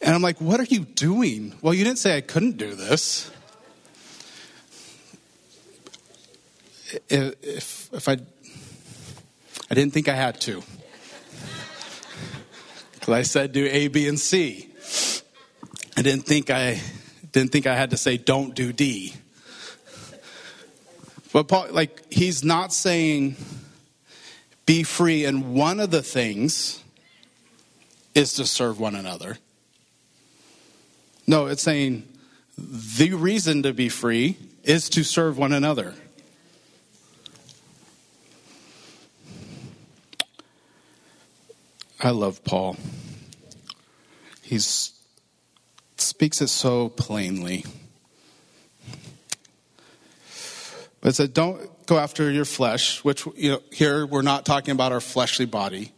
And 0.00 0.14
I'm 0.14 0.22
like, 0.22 0.40
what 0.40 0.60
are 0.60 0.64
you 0.64 0.80
doing? 0.80 1.54
Well, 1.62 1.74
you 1.74 1.82
didn't 1.82 1.98
say 1.98 2.16
I 2.16 2.20
couldn't 2.20 2.56
do 2.56 2.74
this. 2.74 3.30
if, 7.08 7.92
if 7.92 8.08
I, 8.08 8.18
I 9.70 9.74
didn't 9.74 9.92
think 9.92 10.08
I 10.08 10.14
had 10.14 10.40
to. 10.42 10.62
Because 13.02 13.14
I 13.14 13.22
said 13.22 13.50
do 13.50 13.66
A, 13.68 13.88
B, 13.88 14.06
and 14.06 14.16
C. 14.16 14.68
I 15.96 16.02
didn't 16.02 16.24
think 16.24 16.50
I 16.50 16.80
didn't 17.32 17.50
think 17.50 17.66
I 17.66 17.74
had 17.74 17.90
to 17.90 17.96
say 17.96 18.16
don't 18.16 18.54
do 18.54 18.72
D. 18.72 19.12
But 21.32 21.48
Paul, 21.48 21.66
like, 21.72 22.12
he's 22.12 22.44
not 22.44 22.72
saying 22.72 23.34
be 24.66 24.84
free, 24.84 25.24
and 25.24 25.52
one 25.52 25.80
of 25.80 25.90
the 25.90 26.00
things 26.00 26.80
is 28.14 28.34
to 28.34 28.46
serve 28.46 28.78
one 28.78 28.94
another. 28.94 29.36
No, 31.26 31.46
it's 31.46 31.62
saying 31.62 32.06
the 32.56 33.14
reason 33.14 33.64
to 33.64 33.72
be 33.72 33.88
free 33.88 34.36
is 34.62 34.88
to 34.90 35.02
serve 35.02 35.38
one 35.38 35.52
another. 35.52 35.94
I 42.04 42.10
love 42.10 42.42
Paul. 42.42 42.76
He 44.42 44.58
speaks 44.58 46.40
it 46.42 46.48
so 46.48 46.88
plainly. 46.88 47.64
But 51.00 51.10
it 51.10 51.14
said, 51.14 51.32
don't 51.32 51.86
go 51.86 51.98
after 51.98 52.28
your 52.28 52.44
flesh, 52.44 53.04
which, 53.04 53.24
you 53.36 53.52
know, 53.52 53.62
here 53.70 54.04
we're 54.04 54.22
not 54.22 54.44
talking 54.44 54.72
about 54.72 54.90
our 54.90 55.00
fleshly 55.00 55.46
body. 55.46 55.92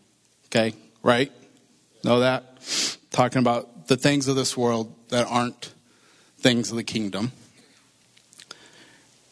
Okay? 0.46 0.74
Right? 1.02 1.32
Know 2.04 2.20
that? 2.20 2.58
Talking 3.10 3.38
about 3.38 3.88
the 3.88 3.96
things 3.96 4.28
of 4.28 4.36
this 4.36 4.56
world 4.58 4.94
that 5.08 5.26
aren't 5.26 5.72
things 6.38 6.70
of 6.70 6.76
the 6.76 6.84
kingdom. 6.84 7.32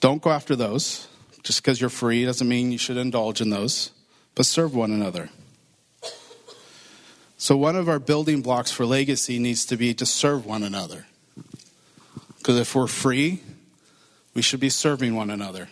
Don't 0.01 0.23
go 0.23 0.31
after 0.31 0.57
those. 0.57 1.07
Just 1.43 1.63
because 1.63 1.81
you're 1.81 1.91
free 1.91 2.25
doesn't 2.25 2.49
mean 2.49 2.73
you 2.73 2.79
should 2.79 2.97
indulge 2.97 3.43
in 3.43 3.51
those, 3.51 3.91
but 4.35 4.47
serve 4.47 4.75
one 4.75 4.91
another. 4.91 5.29
So, 7.43 7.57
one 7.57 7.75
of 7.75 7.89
our 7.89 7.99
building 7.99 8.41
blocks 8.41 8.71
for 8.71 8.87
legacy 8.87 9.41
needs 9.41 9.67
to 9.67 9.77
be 9.77 9.95
to 9.95 10.07
serve 10.07 10.47
one 10.47 10.63
another. 10.63 11.07
Because 12.39 12.57
if 12.57 12.73
we're 12.77 12.87
free, 12.87 13.41
we 14.33 14.43
should 14.43 14.61
be 14.61 14.69
serving 14.69 15.17
one 15.17 15.29
another. 15.29 15.67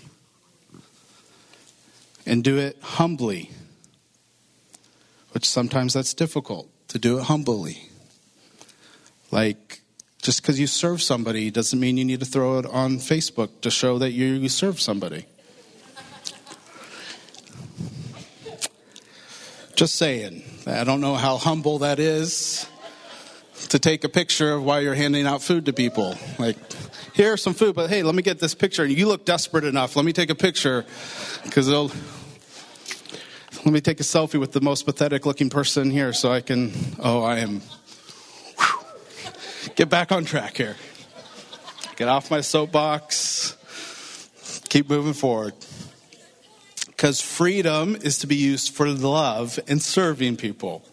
And 2.27 2.43
do 2.43 2.59
it 2.59 2.77
humbly, 2.83 3.53
which 5.31 5.49
sometimes 5.49 5.93
that's 5.93 6.13
difficult 6.13 6.69
to 6.89 6.99
do 6.99 7.19
it 7.19 7.27
humbly. 7.27 7.89
Like, 9.31 9.81
just 10.21 10.43
because 10.43 10.59
you 10.59 10.67
serve 10.67 11.01
somebody 11.01 11.53
doesn't 11.53 11.79
mean 11.79 11.97
you 11.97 12.05
need 12.05 12.19
to 12.19 12.27
throw 12.27 12.59
it 12.59 12.67
on 12.67 12.97
Facebook 12.97 13.61
to 13.61 13.71
show 13.71 13.97
that 14.01 14.11
you 14.11 14.49
serve 14.49 14.81
somebody. 14.81 15.25
Just 19.77 19.95
saying. 19.95 20.50
I 20.67 20.85
don't 20.85 21.01
know 21.01 21.15
how 21.15 21.37
humble 21.39 21.79
that 21.79 21.99
is 21.99 22.67
to 23.69 23.79
take 23.79 24.05
a 24.05 24.09
picture 24.09 24.53
of 24.53 24.65
while 24.65 24.81
you're 24.81 24.95
handing 24.95 25.27
out 25.27 25.43
food 25.43 25.67
to 25.67 25.73
people. 25.73 26.17
Like, 26.39 26.57
here's 27.15 27.43
some 27.43 27.55
food, 27.55 27.75
but 27.75 27.89
hey, 27.89 28.03
let 28.03 28.15
me 28.15 28.23
get 28.23 28.39
this 28.39 28.55
picture. 28.55 28.85
And 28.85 28.93
You 28.93 29.07
look 29.07 29.25
desperate 29.25 29.65
enough. 29.65 29.97
Let 29.97 30.05
me 30.05 30.13
take 30.13 30.31
a 30.31 30.35
picture 30.35 30.85
because 31.45 31.69
it'll. 31.69 31.91
Let 33.65 33.75
me 33.75 33.81
take 33.81 34.01
a 34.01 34.05
selfie 34.05 34.41
with 34.41 34.53
the 34.53 34.61
most 34.63 34.87
pathetic 34.87 35.27
looking 35.27 35.51
person 35.51 35.91
here 35.91 36.13
so 36.13 36.33
I 36.33 36.41
can. 36.41 36.73
Oh, 36.99 37.23
I 37.23 37.39
am. 37.39 37.61
Whew, 38.59 38.81
get 39.75 39.89
back 39.91 40.13
on 40.13 40.25
track 40.25 40.57
here. 40.57 40.77
Get 41.97 42.09
off 42.09 42.31
my 42.31 42.41
soapbox. 42.41 43.57
Keep 44.69 44.89
moving 44.89 45.13
forward. 45.13 45.55
Because 47.01 47.23
freedom 47.23 47.97
is 47.97 48.19
to 48.19 48.27
be 48.27 48.37
used 48.37 48.75
for 48.75 48.87
love 48.87 49.59
and 49.67 49.81
serving 49.81 50.37
people. 50.37 50.87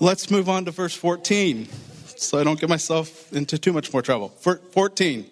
Let's 0.00 0.30
move 0.30 0.48
on 0.48 0.64
to 0.64 0.70
verse 0.70 0.94
14 0.94 1.68
so 2.16 2.38
I 2.38 2.44
don't 2.44 2.58
get 2.58 2.70
myself 2.70 3.30
into 3.30 3.58
too 3.58 3.74
much 3.74 3.92
more 3.92 4.00
trouble. 4.00 4.30
14. 4.30 5.26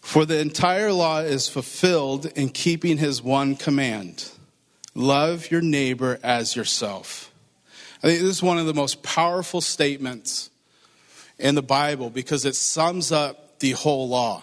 For 0.00 0.24
the 0.24 0.40
entire 0.40 0.94
law 0.94 1.18
is 1.18 1.50
fulfilled 1.50 2.24
in 2.24 2.48
keeping 2.48 2.96
his 2.96 3.22
one 3.22 3.54
command 3.54 4.30
love 4.94 5.50
your 5.50 5.60
neighbor 5.60 6.18
as 6.22 6.56
yourself. 6.56 7.30
I 8.02 8.06
think 8.06 8.22
this 8.22 8.30
is 8.30 8.42
one 8.42 8.56
of 8.56 8.64
the 8.64 8.72
most 8.72 9.02
powerful 9.02 9.60
statements 9.60 10.48
in 11.38 11.54
the 11.54 11.62
Bible 11.62 12.08
because 12.08 12.46
it 12.46 12.56
sums 12.56 13.12
up 13.12 13.58
the 13.58 13.72
whole 13.72 14.08
law. 14.08 14.42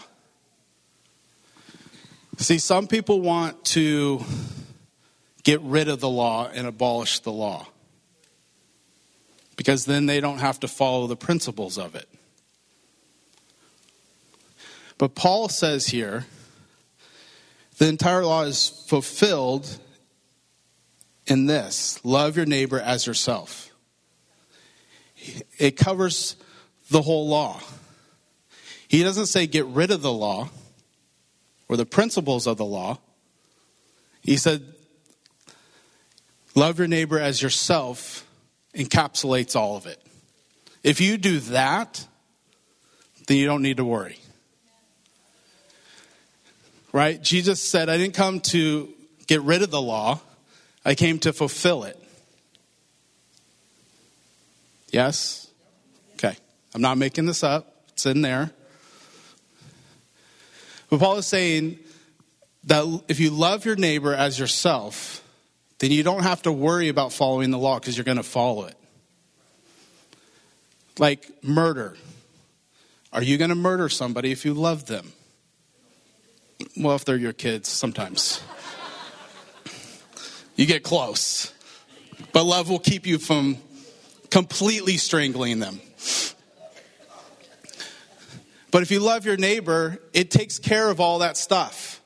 See, 2.39 2.57
some 2.57 2.87
people 2.87 3.19
want 3.19 3.65
to 3.65 4.23
get 5.43 5.59
rid 5.61 5.89
of 5.89 5.99
the 5.99 6.09
law 6.09 6.49
and 6.51 6.65
abolish 6.65 7.19
the 7.19 7.33
law 7.33 7.67
because 9.57 9.83
then 9.83 10.05
they 10.05 10.21
don't 10.21 10.39
have 10.39 10.61
to 10.61 10.69
follow 10.69 11.05
the 11.05 11.17
principles 11.17 11.77
of 11.77 11.95
it. 11.95 12.07
But 14.97 15.15
Paul 15.15 15.49
says 15.49 15.87
here 15.87 16.27
the 17.77 17.87
entire 17.87 18.25
law 18.25 18.43
is 18.43 18.69
fulfilled 18.87 19.77
in 21.27 21.45
this 21.45 21.99
love 22.05 22.37
your 22.37 22.45
neighbor 22.45 22.79
as 22.79 23.05
yourself. 23.05 23.69
It 25.57 25.75
covers 25.75 26.37
the 26.89 27.01
whole 27.01 27.27
law. 27.27 27.59
He 28.87 29.03
doesn't 29.03 29.25
say 29.25 29.45
get 29.45 29.65
rid 29.65 29.91
of 29.91 30.01
the 30.01 30.13
law 30.13 30.49
or 31.69 31.77
the 31.77 31.85
principles 31.85 32.47
of 32.47 32.57
the 32.57 32.65
law. 32.65 32.97
He 34.21 34.35
said, 34.35 34.73
love 36.55 36.79
your 36.79 36.87
neighbor 36.87 37.19
as 37.19 37.41
yourself 37.41 38.27
encapsulates 38.73 39.55
all 39.55 39.77
of 39.77 39.85
it. 39.85 40.01
If 40.83 40.99
you 40.99 41.17
do 41.17 41.39
that, 41.39 42.05
then 43.27 43.37
you 43.37 43.45
don't 43.45 43.61
need 43.61 43.77
to 43.77 43.85
worry. 43.85 44.19
Right? 46.91 47.21
Jesus 47.21 47.61
said, 47.61 47.87
I 47.87 47.97
didn't 47.97 48.15
come 48.15 48.39
to 48.41 48.89
get 49.27 49.41
rid 49.41 49.61
of 49.61 49.69
the 49.69 49.81
law, 49.81 50.19
I 50.83 50.95
came 50.95 51.19
to 51.19 51.31
fulfill 51.31 51.83
it. 51.83 51.97
Yes? 54.91 55.47
Okay. 56.13 56.35
I'm 56.73 56.81
not 56.81 56.97
making 56.97 57.27
this 57.27 57.43
up, 57.43 57.83
it's 57.89 58.07
in 58.07 58.21
there. 58.21 58.51
But 60.89 60.99
Paul 60.99 61.17
is 61.17 61.27
saying 61.27 61.79
that 62.65 63.03
if 63.07 63.19
you 63.19 63.29
love 63.29 63.65
your 63.65 63.75
neighbor 63.75 64.13
as 64.13 64.39
yourself, 64.39 65.23
then 65.79 65.91
you 65.91 66.03
don't 66.03 66.23
have 66.23 66.41
to 66.43 66.51
worry 66.51 66.89
about 66.89 67.13
following 67.13 67.51
the 67.51 67.57
law 67.57 67.79
because 67.79 67.97
you're 67.97 68.03
going 68.03 68.17
to 68.17 68.23
follow 68.23 68.65
it. 68.65 68.75
Like 70.97 71.43
murder. 71.43 71.95
Are 73.13 73.23
you 73.23 73.37
going 73.37 73.49
to 73.49 73.55
murder 73.55 73.89
somebody 73.89 74.31
if 74.31 74.45
you 74.45 74.53
love 74.53 74.85
them? 74.85 75.13
Well, 76.75 76.95
if 76.95 77.05
they're 77.05 77.15
your 77.15 77.33
kids, 77.33 77.69
sometimes. 77.69 78.41
you 80.55 80.65
get 80.65 80.83
close. 80.83 81.53
But 82.33 82.43
love 82.43 82.69
will 82.69 82.79
keep 82.79 83.07
you 83.07 83.17
from 83.17 83.57
completely 84.29 84.97
strangling 84.97 85.59
them. 85.59 85.79
But 88.71 88.83
if 88.83 88.91
you 88.91 88.99
love 88.99 89.25
your 89.25 89.37
neighbor, 89.37 89.97
it 90.13 90.29
takes 90.29 90.59
care 90.59 90.89
of 90.89 90.99
all 90.99 91.19
that 91.19 91.37
stuff. 91.37 92.01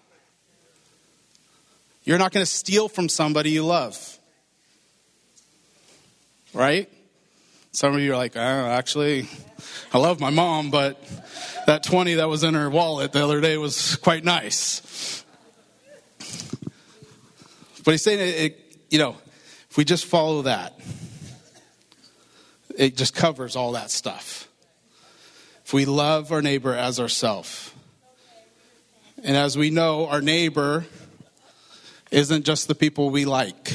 You're 2.04 2.17
not 2.17 2.32
going 2.32 2.45
to 2.45 2.52
steal 2.52 2.88
from 2.88 3.10
somebody 3.10 3.52
you 3.52 3.65
love. 3.65 4.19
Right? 6.54 6.89
Some 7.71 7.95
of 7.95 8.02
you 8.02 8.13
are 8.13 8.17
like, 8.17 8.36
oh, 8.36 8.39
actually, 8.39 9.28
I 9.93 9.97
love 9.97 10.19
my 10.19 10.30
mom, 10.30 10.69
but 10.69 11.04
that 11.65 11.84
20 11.84 12.15
that 12.15 12.30
was 12.30 12.43
in 12.43 12.54
her 12.54 12.69
wallet 12.69 13.12
the 13.12 13.23
other 13.23 13.41
day 13.41 13.58
was 13.58 13.95
quite 13.97 14.23
nice. 14.23 15.26
But 17.84 17.91
he's 17.91 18.04
saying, 18.04 18.19
it, 18.19 18.36
it, 18.36 18.78
you 18.89 18.99
know, 18.99 19.17
if 19.69 19.78
we 19.78 19.84
just 19.84 20.06
follow 20.06 20.43
that, 20.43 20.80
it 22.78 22.95
just 22.95 23.15
covers 23.15 23.56
all 23.56 23.73
that 23.73 23.91
stuff 23.91 24.47
we 25.74 25.86
love 25.86 26.32
our 26.32 26.42
neighbor 26.42 26.74
as 26.74 27.00
ourself. 27.00 27.76
And 29.24 29.36
as 29.36 29.58
we 29.58 29.70
know, 29.70 30.08
our 30.08 30.22
neighbor 30.22 30.86
isn't 32.12 32.46
just 32.46 32.68
the 32.68 32.76
people 32.76 33.10
we 33.10 33.26
like. 33.26 33.74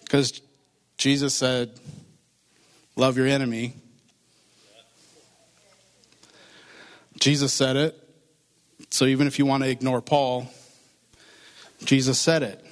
Because 0.00 0.40
Jesus 0.98 1.34
said, 1.34 1.70
Love 2.94 3.16
your 3.16 3.26
enemy. 3.26 3.74
Jesus 7.18 7.52
said 7.52 7.76
it. 7.76 7.98
So 8.90 9.06
even 9.06 9.26
if 9.26 9.38
you 9.38 9.46
want 9.46 9.62
to 9.62 9.70
ignore 9.70 10.02
Paul, 10.02 10.48
Jesus 11.84 12.18
said 12.18 12.42
it. 12.42 12.62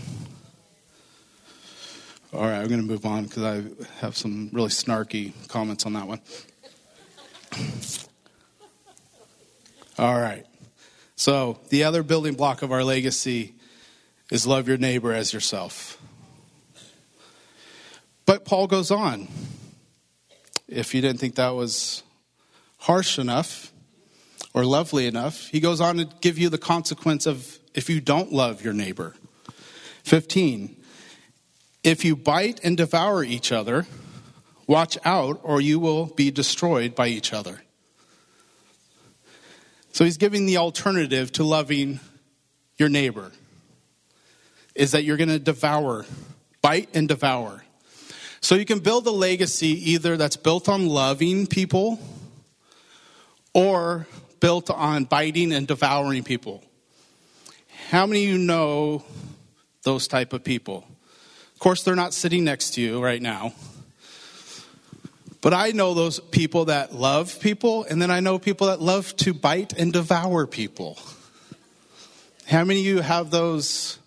All 2.32 2.42
right, 2.42 2.58
I'm 2.58 2.68
going 2.68 2.80
to 2.80 2.86
move 2.86 3.04
on 3.06 3.24
because 3.24 3.42
I 3.42 3.64
have 3.98 4.16
some 4.16 4.50
really 4.52 4.68
snarky 4.68 5.32
comments 5.48 5.84
on 5.84 5.94
that 5.94 6.06
one. 6.06 6.20
All 9.98 10.20
right. 10.20 10.46
So, 11.16 11.58
the 11.70 11.82
other 11.82 12.04
building 12.04 12.34
block 12.34 12.62
of 12.62 12.70
our 12.70 12.84
legacy 12.84 13.54
is 14.30 14.46
love 14.46 14.68
your 14.68 14.78
neighbor 14.78 15.12
as 15.12 15.32
yourself. 15.32 16.00
But 18.26 18.44
Paul 18.44 18.68
goes 18.68 18.92
on. 18.92 19.26
If 20.68 20.94
you 20.94 21.00
didn't 21.00 21.18
think 21.18 21.34
that 21.34 21.50
was 21.50 22.04
harsh 22.78 23.18
enough 23.18 23.72
or 24.54 24.64
lovely 24.64 25.08
enough, 25.08 25.48
he 25.48 25.58
goes 25.58 25.80
on 25.80 25.96
to 25.96 26.04
give 26.20 26.38
you 26.38 26.48
the 26.48 26.58
consequence 26.58 27.26
of 27.26 27.58
if 27.74 27.90
you 27.90 28.00
don't 28.00 28.32
love 28.32 28.62
your 28.62 28.72
neighbor. 28.72 29.16
15. 30.04 30.76
If 31.82 32.04
you 32.04 32.16
bite 32.16 32.60
and 32.62 32.76
devour 32.76 33.24
each 33.24 33.52
other, 33.52 33.86
watch 34.66 34.98
out, 35.04 35.40
or 35.42 35.60
you 35.60 35.78
will 35.78 36.06
be 36.06 36.30
destroyed 36.30 36.94
by 36.94 37.08
each 37.08 37.32
other. 37.32 37.62
So 39.92 40.04
he's 40.04 40.18
giving 40.18 40.46
the 40.46 40.58
alternative 40.58 41.32
to 41.32 41.44
loving 41.44 42.00
your 42.78 42.88
neighbor 42.88 43.32
is 44.74 44.92
that 44.92 45.04
you're 45.04 45.16
going 45.16 45.28
to 45.28 45.38
devour, 45.38 46.06
bite 46.62 46.88
and 46.94 47.08
devour. 47.08 47.64
So 48.40 48.54
you 48.54 48.64
can 48.64 48.78
build 48.78 49.06
a 49.06 49.10
legacy 49.10 49.92
either 49.92 50.16
that's 50.16 50.36
built 50.36 50.68
on 50.68 50.86
loving 50.86 51.46
people 51.46 52.00
or 53.52 54.06
built 54.40 54.70
on 54.70 55.04
biting 55.04 55.52
and 55.52 55.66
devouring 55.66 56.24
people. 56.24 56.64
How 57.90 58.06
many 58.06 58.24
of 58.24 58.30
you 58.30 58.38
know 58.38 59.04
those 59.82 60.08
type 60.08 60.32
of 60.32 60.44
people? 60.44 60.86
Of 61.60 61.62
course, 61.64 61.82
they're 61.82 61.94
not 61.94 62.14
sitting 62.14 62.44
next 62.44 62.70
to 62.76 62.80
you 62.80 63.04
right 63.04 63.20
now. 63.20 63.52
But 65.42 65.52
I 65.52 65.72
know 65.72 65.92
those 65.92 66.18
people 66.18 66.64
that 66.64 66.94
love 66.94 67.38
people, 67.38 67.84
and 67.84 68.00
then 68.00 68.10
I 68.10 68.20
know 68.20 68.38
people 68.38 68.68
that 68.68 68.80
love 68.80 69.14
to 69.16 69.34
bite 69.34 69.74
and 69.74 69.92
devour 69.92 70.46
people. 70.46 70.98
How 72.46 72.64
many 72.64 72.80
of 72.80 72.86
you 72.86 73.00
have 73.00 73.30
those, 73.30 73.98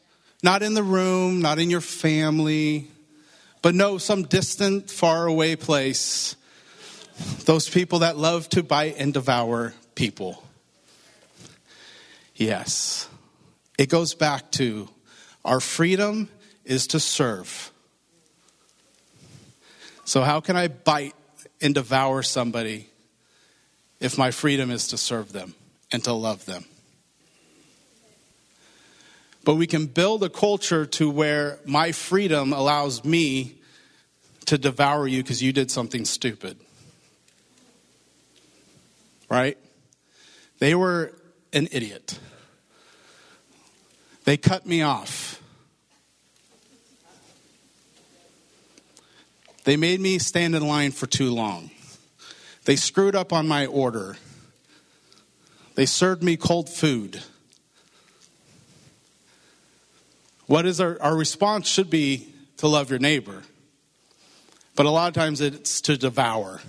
not 0.42 0.64
in 0.64 0.74
the 0.74 0.82
room, 0.82 1.44
not 1.44 1.60
in 1.60 1.70
your 1.70 1.80
family, 1.80 2.88
but 3.62 3.76
no, 3.76 4.00
some 4.00 4.24
distant, 4.24 4.90
far 4.90 5.28
away 5.28 5.56
place? 5.56 6.36
Those 7.46 7.70
people 7.70 8.00
that 8.00 8.18
love 8.18 8.50
to 8.50 8.64
bite 8.64 8.96
and 8.98 9.14
devour 9.14 9.76
people. 9.94 10.44
Yes. 12.36 13.08
It 13.78 13.90
goes 13.90 14.16
back 14.16 14.50
to 14.54 14.90
our 15.46 15.60
freedom 15.60 16.30
is 16.66 16.88
to 16.88 17.00
serve. 17.00 17.72
So, 20.06 20.22
how 20.22 20.40
can 20.40 20.56
I 20.56 20.68
bite 20.68 21.16
and 21.62 21.74
devour 21.74 22.24
somebody 22.24 22.90
if 24.00 24.18
my 24.18 24.32
freedom 24.32 24.70
is 24.70 24.90
to 24.90 24.98
serve 24.98 25.32
them 25.32 25.56
and 25.92 26.04
to 26.04 26.14
love 26.14 26.46
them? 26.46 26.66
But 29.46 29.56
we 29.56 29.68
can 29.68 29.88
build 29.88 30.24
a 30.24 30.30
culture 30.30 30.86
to 30.86 31.10
where 31.10 31.60
my 31.66 31.92
freedom 31.92 32.54
allows 32.54 33.04
me 33.04 33.56
to 34.46 34.58
devour 34.58 35.08
you 35.08 35.22
because 35.22 35.42
you 35.42 35.52
did 35.52 35.70
something 35.70 36.06
stupid. 36.06 36.58
Right? 39.30 39.58
They 40.60 40.76
were 40.76 41.14
an 41.52 41.68
idiot. 41.72 42.20
They 44.24 44.38
cut 44.38 44.66
me 44.66 44.82
off. 44.82 45.43
They 49.64 49.78
made 49.78 50.00
me 50.00 50.20
stand 50.20 50.56
in 50.56 50.68
line 50.68 50.92
for 50.92 51.08
too 51.08 51.32
long. 51.32 51.72
They 52.66 52.76
screwed 52.76 53.16
up 53.16 53.32
on 53.32 53.48
my 53.48 53.66
order. 53.66 54.18
They 55.76 55.86
served 55.86 56.24
me 56.24 56.38
cold 56.38 56.70
food. 56.70 57.22
What 60.48 60.66
is 60.66 60.82
our, 60.82 60.98
our 61.02 61.16
response 61.16 61.68
should 61.68 61.90
be 61.90 62.34
to 62.58 62.68
love 62.68 62.90
your 62.90 63.00
neighbor. 63.00 63.44
But 64.76 64.86
a 64.86 64.90
lot 64.90 65.08
of 65.08 65.14
times 65.14 65.42
it's 65.42 65.82
to 65.82 65.98
devour. 65.98 66.62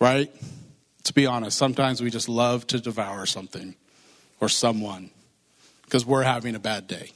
Right? 0.00 0.30
To 1.04 1.12
be 1.12 1.26
honest, 1.26 1.58
sometimes 1.58 2.02
we 2.02 2.10
just 2.10 2.28
love 2.28 2.66
to 2.68 2.80
devour 2.80 3.26
something 3.26 3.74
or 4.40 4.48
someone 4.48 5.10
because 5.84 6.06
we're 6.06 6.22
having 6.22 6.54
a 6.54 6.58
bad 6.58 6.86
day. 6.86 7.10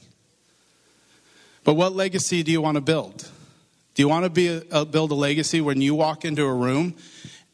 But 1.63 1.73
what 1.73 1.93
legacy 1.93 2.43
do 2.43 2.51
you 2.51 2.61
want 2.61 2.75
to 2.75 2.81
build? 2.81 3.29
Do 3.95 4.03
you 4.03 4.09
want 4.09 4.25
to 4.25 4.29
be 4.29 4.47
a, 4.47 4.63
a, 4.71 4.85
build 4.85 5.11
a 5.11 5.15
legacy 5.15 5.61
when 5.61 5.81
you 5.81 5.95
walk 5.95 6.25
into 6.25 6.45
a 6.45 6.53
room 6.53 6.95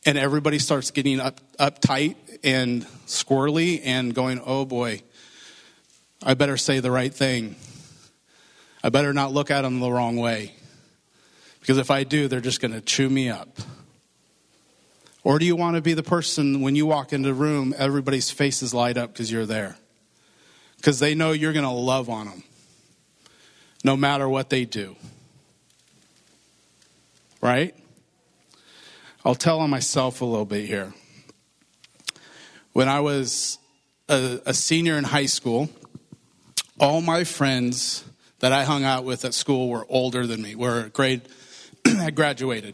and 0.05 0.17
everybody 0.17 0.59
starts 0.59 0.91
getting 0.91 1.19
up 1.19 1.39
uptight 1.57 2.15
and 2.43 2.85
squirrely 3.07 3.81
and 3.83 4.13
going, 4.13 4.41
"Oh 4.45 4.65
boy, 4.65 5.01
I 6.23 6.33
better 6.33 6.57
say 6.57 6.79
the 6.79 6.91
right 6.91 7.13
thing. 7.13 7.55
I 8.83 8.89
better 8.89 9.13
not 9.13 9.31
look 9.31 9.49
at 9.49 9.61
them 9.61 9.79
the 9.79 9.91
wrong 9.91 10.17
way. 10.17 10.53
Because 11.59 11.79
if 11.79 11.89
I 11.89 12.03
do, 12.03 12.27
they're 12.27 12.41
just 12.41 12.61
going 12.61 12.73
to 12.73 12.81
chew 12.81 13.09
me 13.09 13.29
up." 13.29 13.57
Or 15.23 15.39
do 15.39 15.45
you 15.45 15.55
want 15.55 15.75
to 15.75 15.81
be 15.81 15.95
the 15.95 16.03
person 16.03 16.61
when 16.61 16.75
you 16.75 16.85
walk 16.85 17.11
into 17.11 17.29
a 17.29 17.33
room, 17.33 17.73
everybody's 17.79 18.29
faces 18.29 18.75
light 18.75 18.95
up 18.95 19.11
because 19.11 19.31
you're 19.31 19.47
there? 19.47 19.75
Because 20.77 20.99
they 20.99 21.15
know 21.15 21.31
you're 21.31 21.51
going 21.51 21.65
to 21.65 21.71
love 21.71 22.11
on 22.11 22.27
them 22.27 22.43
no 23.83 23.97
matter 23.97 24.29
what 24.29 24.51
they 24.51 24.65
do. 24.65 24.95
Right? 27.45 27.75
I'll 29.23 29.35
tell 29.35 29.59
on 29.59 29.69
myself 29.69 30.21
a 30.21 30.25
little 30.25 30.45
bit 30.45 30.65
here. 30.65 30.95
When 32.73 32.89
I 32.89 33.01
was 33.01 33.59
a, 34.09 34.39
a 34.47 34.53
senior 34.55 34.97
in 34.97 35.03
high 35.03 35.27
school, 35.27 35.69
all 36.79 37.01
my 37.01 37.23
friends 37.23 38.03
that 38.39 38.51
I 38.51 38.63
hung 38.63 38.83
out 38.83 39.03
with 39.03 39.25
at 39.25 39.35
school 39.35 39.69
were 39.69 39.85
older 39.89 40.25
than 40.25 40.41
me, 40.41 40.55
were 40.55 40.89
grade, 40.89 41.21
had 41.85 42.15
graduated. 42.15 42.73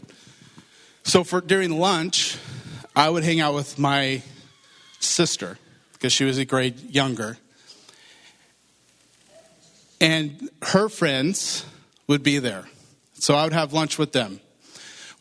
So 1.03 1.25
for 1.25 1.41
during 1.41 1.77
lunch, 1.77 2.37
I 2.95 3.09
would 3.09 3.25
hang 3.25 3.41
out 3.41 3.53
with 3.53 3.77
my 3.77 4.21
sister 5.01 5.57
because 5.91 6.13
she 6.13 6.23
was 6.23 6.37
a 6.37 6.45
grade 6.45 6.79
younger. 6.79 7.37
And 9.99 10.49
her 10.61 10.87
friends 10.87 11.65
would 12.07 12.23
be 12.23 12.39
there. 12.39 12.69
So 13.15 13.35
I 13.35 13.43
would 13.43 13.51
have 13.51 13.73
lunch 13.73 13.97
with 13.97 14.13
them. 14.13 14.39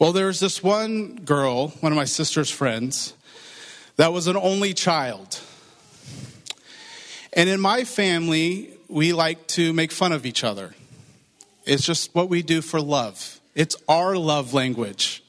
Well, 0.01 0.13
there 0.13 0.29
was 0.29 0.41
this 0.41 0.63
one 0.63 1.17
girl, 1.27 1.69
one 1.81 1.93
of 1.93 1.97
my 1.97 2.07
sister's 2.07 2.51
friends, 2.51 3.13
that 3.97 4.15
was 4.15 4.29
an 4.29 4.37
only 4.37 4.73
child. 4.73 5.39
And 7.35 7.51
in 7.51 7.61
my 7.61 7.85
family, 7.85 8.73
we 8.89 9.13
like 9.13 9.47
to 9.49 9.75
make 9.75 9.93
fun 9.93 10.13
of 10.13 10.25
each 10.25 10.43
other. 10.43 10.75
It's 11.67 11.85
just 11.85 12.15
what 12.15 12.31
we 12.31 12.41
do 12.41 12.63
for 12.63 12.81
love. 12.81 13.43
It's 13.55 13.77
our 13.91 14.17
love 14.17 14.55
language. 14.55 15.23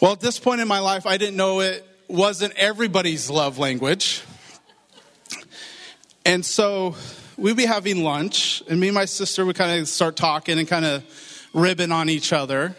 Well, 0.00 0.12
at 0.12 0.20
this 0.20 0.38
point 0.38 0.60
in 0.60 0.68
my 0.68 0.78
life, 0.78 1.04
I 1.04 1.16
didn't 1.16 1.36
know 1.36 1.58
it 1.58 1.84
wasn't 2.06 2.54
everybody's 2.54 3.28
love 3.28 3.58
language. 3.58 4.22
And 6.24 6.46
so 6.46 6.94
we'd 7.36 7.56
be 7.56 7.66
having 7.66 8.04
lunch, 8.04 8.62
and 8.68 8.78
me 8.78 8.86
and 8.86 8.94
my 8.94 9.06
sister 9.06 9.44
would 9.44 9.56
kind 9.56 9.80
of 9.80 9.88
start 9.88 10.14
talking 10.14 10.60
and 10.60 10.68
kind 10.68 10.84
of 10.84 11.02
ribbing 11.52 11.90
on 11.90 12.08
each 12.08 12.32
other. 12.32 12.76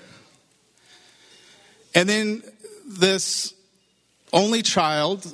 And 1.96 2.08
then 2.10 2.44
this 2.86 3.54
only 4.34 4.62
child 4.62 5.26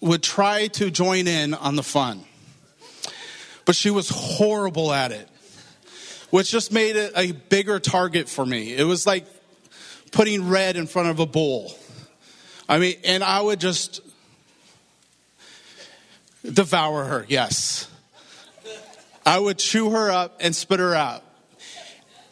would 0.00 0.22
try 0.22 0.68
to 0.68 0.90
join 0.90 1.26
in 1.26 1.54
on 1.54 1.76
the 1.76 1.82
fun. 1.82 2.24
But 3.64 3.74
she 3.74 3.90
was 3.90 4.08
horrible 4.08 4.92
at 4.92 5.12
it, 5.12 5.28
which 6.30 6.50
just 6.50 6.72
made 6.72 6.96
it 6.96 7.12
a 7.16 7.32
bigger 7.32 7.78
target 7.78 8.28
for 8.28 8.46
me. 8.46 8.74
It 8.74 8.84
was 8.84 9.06
like 9.06 9.26
putting 10.12 10.48
red 10.48 10.76
in 10.76 10.86
front 10.86 11.08
of 11.08 11.18
a 11.18 11.26
bull. 11.26 11.76
I 12.68 12.78
mean, 12.78 12.96
and 13.04 13.22
I 13.22 13.40
would 13.40 13.60
just 13.60 14.00
devour 16.44 17.04
her, 17.04 17.26
yes. 17.28 17.88
I 19.24 19.38
would 19.38 19.58
chew 19.58 19.90
her 19.90 20.10
up 20.10 20.38
and 20.40 20.54
spit 20.54 20.80
her 20.80 20.94
out. 20.94 21.22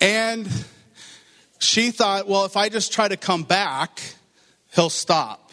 And 0.01 0.49
she 1.61 1.91
thought, 1.91 2.27
well, 2.27 2.47
if 2.47 2.57
I 2.57 2.69
just 2.69 2.93
try 2.93 3.07
to 3.07 3.17
come 3.17 3.45
back, 3.45 4.01
he'll 4.75 4.91
stop, 4.91 5.53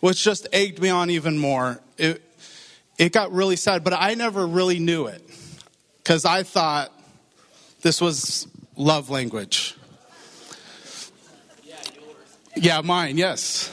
which 0.00 0.22
just 0.22 0.46
egged 0.52 0.80
me 0.80 0.90
on 0.90 1.10
even 1.10 1.38
more. 1.38 1.80
It, 1.96 2.22
it 2.98 3.12
got 3.12 3.32
really 3.32 3.56
sad, 3.56 3.84
but 3.84 3.92
I 3.92 4.14
never 4.14 4.46
really 4.46 4.80
knew 4.80 5.06
it 5.06 5.22
because 5.98 6.24
I 6.24 6.42
thought 6.42 6.92
this 7.82 8.00
was 8.00 8.48
love 8.76 9.10
language. 9.10 9.76
Yeah, 12.56 12.80
mine, 12.80 13.16
yes. 13.16 13.72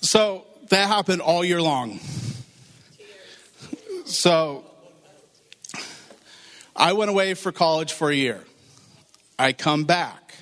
So 0.00 0.44
that 0.70 0.88
happened 0.88 1.22
all 1.22 1.44
year 1.44 1.62
long. 1.62 2.00
So 4.06 4.64
I 6.74 6.92
went 6.94 7.10
away 7.10 7.34
for 7.34 7.52
college 7.52 7.92
for 7.92 8.10
a 8.10 8.14
year. 8.14 8.42
I 9.38 9.52
come 9.52 9.84
back, 9.84 10.34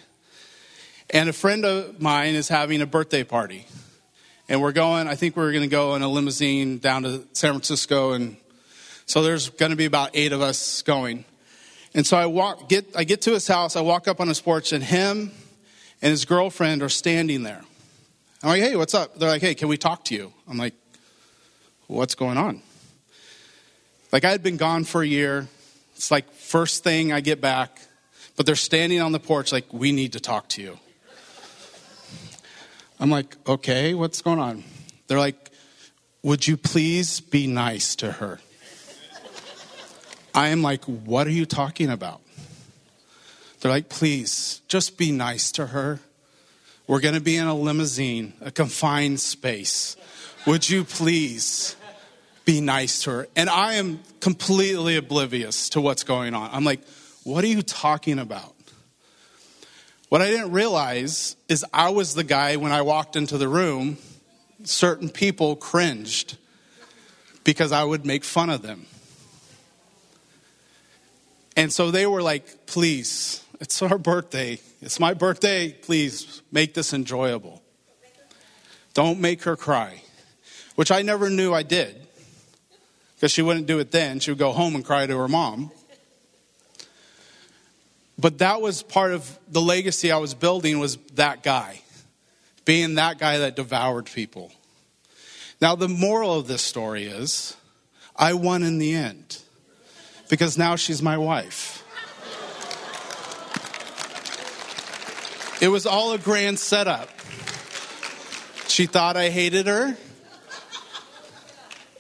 and 1.11 1.29
a 1.29 1.33
friend 1.33 1.65
of 1.65 2.01
mine 2.01 2.35
is 2.35 2.49
having 2.49 2.83
a 2.83 2.87
birthday 2.87 3.25
party. 3.25 3.67
And 4.49 4.61
we're 4.61 4.73
going, 4.73 5.09
I 5.09 5.15
think 5.15 5.37
we're 5.37 5.53
going 5.53 5.63
to 5.63 5.69
go 5.69 5.95
in 5.95 6.03
a 6.03 6.09
limousine 6.09 6.79
down 6.79 7.05
to 7.05 7.25
San 7.33 7.53
Francisco. 7.53 8.13
And 8.13 8.37
so 9.07 9.23
there's 9.23 9.49
going 9.49 9.71
to 9.71 9.77
be 9.77 9.87
about 9.87 10.11
eight 10.13 10.33
of 10.33 10.43
us 10.43 10.83
going. 10.83 11.25
And 11.95 12.07
so 12.07 12.19
I 12.19 12.27
walk, 12.27 12.69
get, 12.69 12.95
I 12.95 13.05
get 13.05 13.23
to 13.23 13.33
his 13.33 13.47
house, 13.47 13.77
I 13.77 13.81
walk 13.81 14.09
up 14.09 14.21
on 14.21 14.29
his 14.29 14.41
porch, 14.41 14.73
and 14.73 14.83
him 14.85 15.31
and 16.03 16.11
his 16.11 16.25
girlfriend 16.25 16.83
are 16.83 16.89
standing 16.91 17.45
there. 17.45 17.63
I'm 18.43 18.49
like, 18.51 18.63
hey, 18.63 18.77
what's 18.77 18.95
up? 18.95 19.15
They're 19.15 19.29
like, 19.29 19.41
hey, 19.41 19.55
can 19.55 19.69
we 19.69 19.79
talk 19.79 20.05
to 20.07 20.15
you? 20.15 20.33
I'm 20.49 20.59
like, 20.59 20.75
what's 21.87 22.15
going 22.15 22.37
on? 22.37 22.61
Like, 24.11 24.25
I 24.25 24.31
had 24.31 24.43
been 24.43 24.57
gone 24.59 24.85
for 24.85 25.03
a 25.03 25.07
year. 25.07 25.47
It's 25.97 26.11
like 26.11 26.31
first 26.33 26.83
thing 26.83 27.13
I 27.13 27.21
get 27.21 27.41
back, 27.41 27.81
but 28.37 28.47
they're 28.47 28.55
standing 28.57 29.01
on 29.01 29.13
the 29.13 29.21
porch, 29.21 29.53
like, 29.53 29.73
we 29.73 29.93
need 29.93 30.13
to 30.13 30.21
talk 30.21 30.49
to 30.51 30.63
you. 30.63 30.79
I'm 32.99 33.11
like, 33.11 33.37
okay, 33.47 33.95
what's 33.95 34.23
going 34.23 34.39
on? 34.39 34.65
They're 35.09 35.19
like, 35.19 35.51
would 36.23 36.47
you 36.47 36.57
please 36.57 37.21
be 37.21 37.47
nice 37.47 37.97
to 37.97 38.13
her? 38.13 38.41
I 40.35 40.49
am 40.49 40.63
like, 40.63 40.85
what 40.85 41.27
are 41.27 41.31
you 41.31 41.45
talking 41.45 41.91
about? 41.91 42.21
They're 43.61 43.71
like, 43.71 43.89
please, 43.89 44.63
just 44.69 44.97
be 44.97 45.13
nice 45.13 45.53
to 45.53 45.67
her. 45.67 46.01
We're 46.87 47.01
going 47.01 47.15
to 47.15 47.21
be 47.21 47.37
in 47.37 47.47
a 47.47 47.55
limousine, 47.55 48.33
a 48.41 48.51
confined 48.51 49.21
space. 49.21 49.97
Would 50.47 50.69
you 50.69 50.85
please 50.85 51.77
be 52.45 52.61
nice 52.61 53.03
to 53.03 53.11
her? 53.11 53.29
And 53.37 53.49
I 53.49 53.75
am 53.75 54.01
completely 54.21 54.97
oblivious 54.97 55.69
to 55.71 55.81
what's 55.81 56.03
going 56.03 56.35
on. 56.35 56.51
I'm 56.53 56.65
like, 56.65 56.81
what 57.25 57.45
are 57.45 57.49
you 57.49 57.63
talking 57.63 58.19
about? 58.19 58.55
What 60.09 60.21
I 60.21 60.29
didn't 60.29 60.53
realize 60.53 61.37
is 61.49 61.65
I 61.73 61.91
was 61.91 62.15
the 62.15 62.25
guy 62.25 62.57
when 62.57 62.73
I 62.73 62.83
walked 62.83 63.17
into 63.17 63.39
the 63.39 63.49
room, 63.49 63.97
certain 64.65 65.09
people 65.09 65.57
cringed 65.57 66.37
because 67.45 67.73
I 67.73 67.83
would 67.83 68.05
make 68.05 68.25
fun 68.25 68.51
of 68.51 68.63
them. 68.63 68.87
And 71.57 71.73
so 71.73 71.91
they 71.91 72.07
were 72.07 72.23
like, 72.23 72.67
please, 72.67 73.43
it's 73.61 73.81
our 73.83 73.99
birthday. 73.99 74.59
It's 74.81 74.99
my 74.99 75.15
birthday. 75.15 75.73
Please 75.73 76.43
make 76.51 76.75
this 76.75 76.93
enjoyable. 76.93 77.63
Don't 78.95 79.21
make 79.21 79.45
her 79.45 79.57
cry, 79.57 80.03
which 80.75 80.91
I 80.91 81.03
never 81.03 81.31
knew 81.31 81.55
I 81.55 81.63
did 81.63 82.07
because 83.15 83.33
she 83.33 83.41
wouldn't 83.41 83.67
do 83.67 83.79
it 83.79 83.93
then. 83.93 84.21
She 84.21 84.31
would 84.31 84.39
go 84.39 84.53
home 84.53 84.75
and 84.75 84.85
cry 84.85 85.07
to 85.07 85.17
her 85.17 85.29
mom. 85.29 85.71
But 88.23 88.39
that 88.39 88.61
was 88.63 88.85
part 88.85 89.11
of 89.11 89.37
the 89.49 89.61
legacy 89.61 90.13
I 90.13 90.19
was 90.19 90.33
building 90.33 90.79
was 90.79 90.97
that 91.17 91.43
guy, 91.43 91.83
being 92.65 92.95
that 92.95 93.19
guy 93.19 93.39
that 93.39 93.57
devoured 93.57 94.07
people. 94.07 94.53
Now, 95.61 95.75
the 95.75 95.89
moral 95.89 96.39
of 96.39 96.47
this 96.47 96.63
story 96.63 97.07
is 97.07 97.57
I 98.15 98.35
won 98.35 98.63
in 98.63 98.79
the 98.79 98.95
end 98.95 99.39
because 100.29 100.57
now 100.57 100.77
she's 100.77 101.03
my 101.03 101.19
wife. 101.19 101.85
It 105.61 105.69
was 105.69 105.85
all 105.85 106.13
a 106.13 106.19
grand 106.19 106.61
setup. 106.61 107.09
She 108.69 108.87
thought 108.87 109.17
I 109.17 109.31
hated 109.31 109.67
her, 109.67 109.97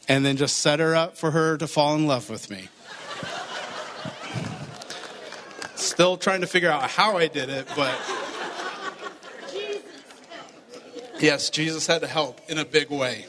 and 0.07 0.25
then 0.25 0.37
just 0.37 0.59
set 0.59 0.79
her 0.79 0.95
up 0.95 1.17
for 1.17 1.33
her 1.33 1.59
to 1.59 1.67
fall 1.67 1.97
in 1.97 2.07
love 2.07 2.31
with 2.31 2.49
me. 2.49 2.69
Still 5.93 6.17
trying 6.17 6.41
to 6.41 6.47
figure 6.47 6.71
out 6.71 6.89
how 6.89 7.19
I 7.19 7.27
did 7.27 7.51
it, 7.51 7.69
but 7.77 7.95
yes, 11.21 11.51
Jesus 11.51 11.87
had 11.87 12.01
to 12.01 12.07
help 12.07 12.41
in 12.49 12.57
a 12.57 12.65
big 12.65 12.89
way. 12.89 13.27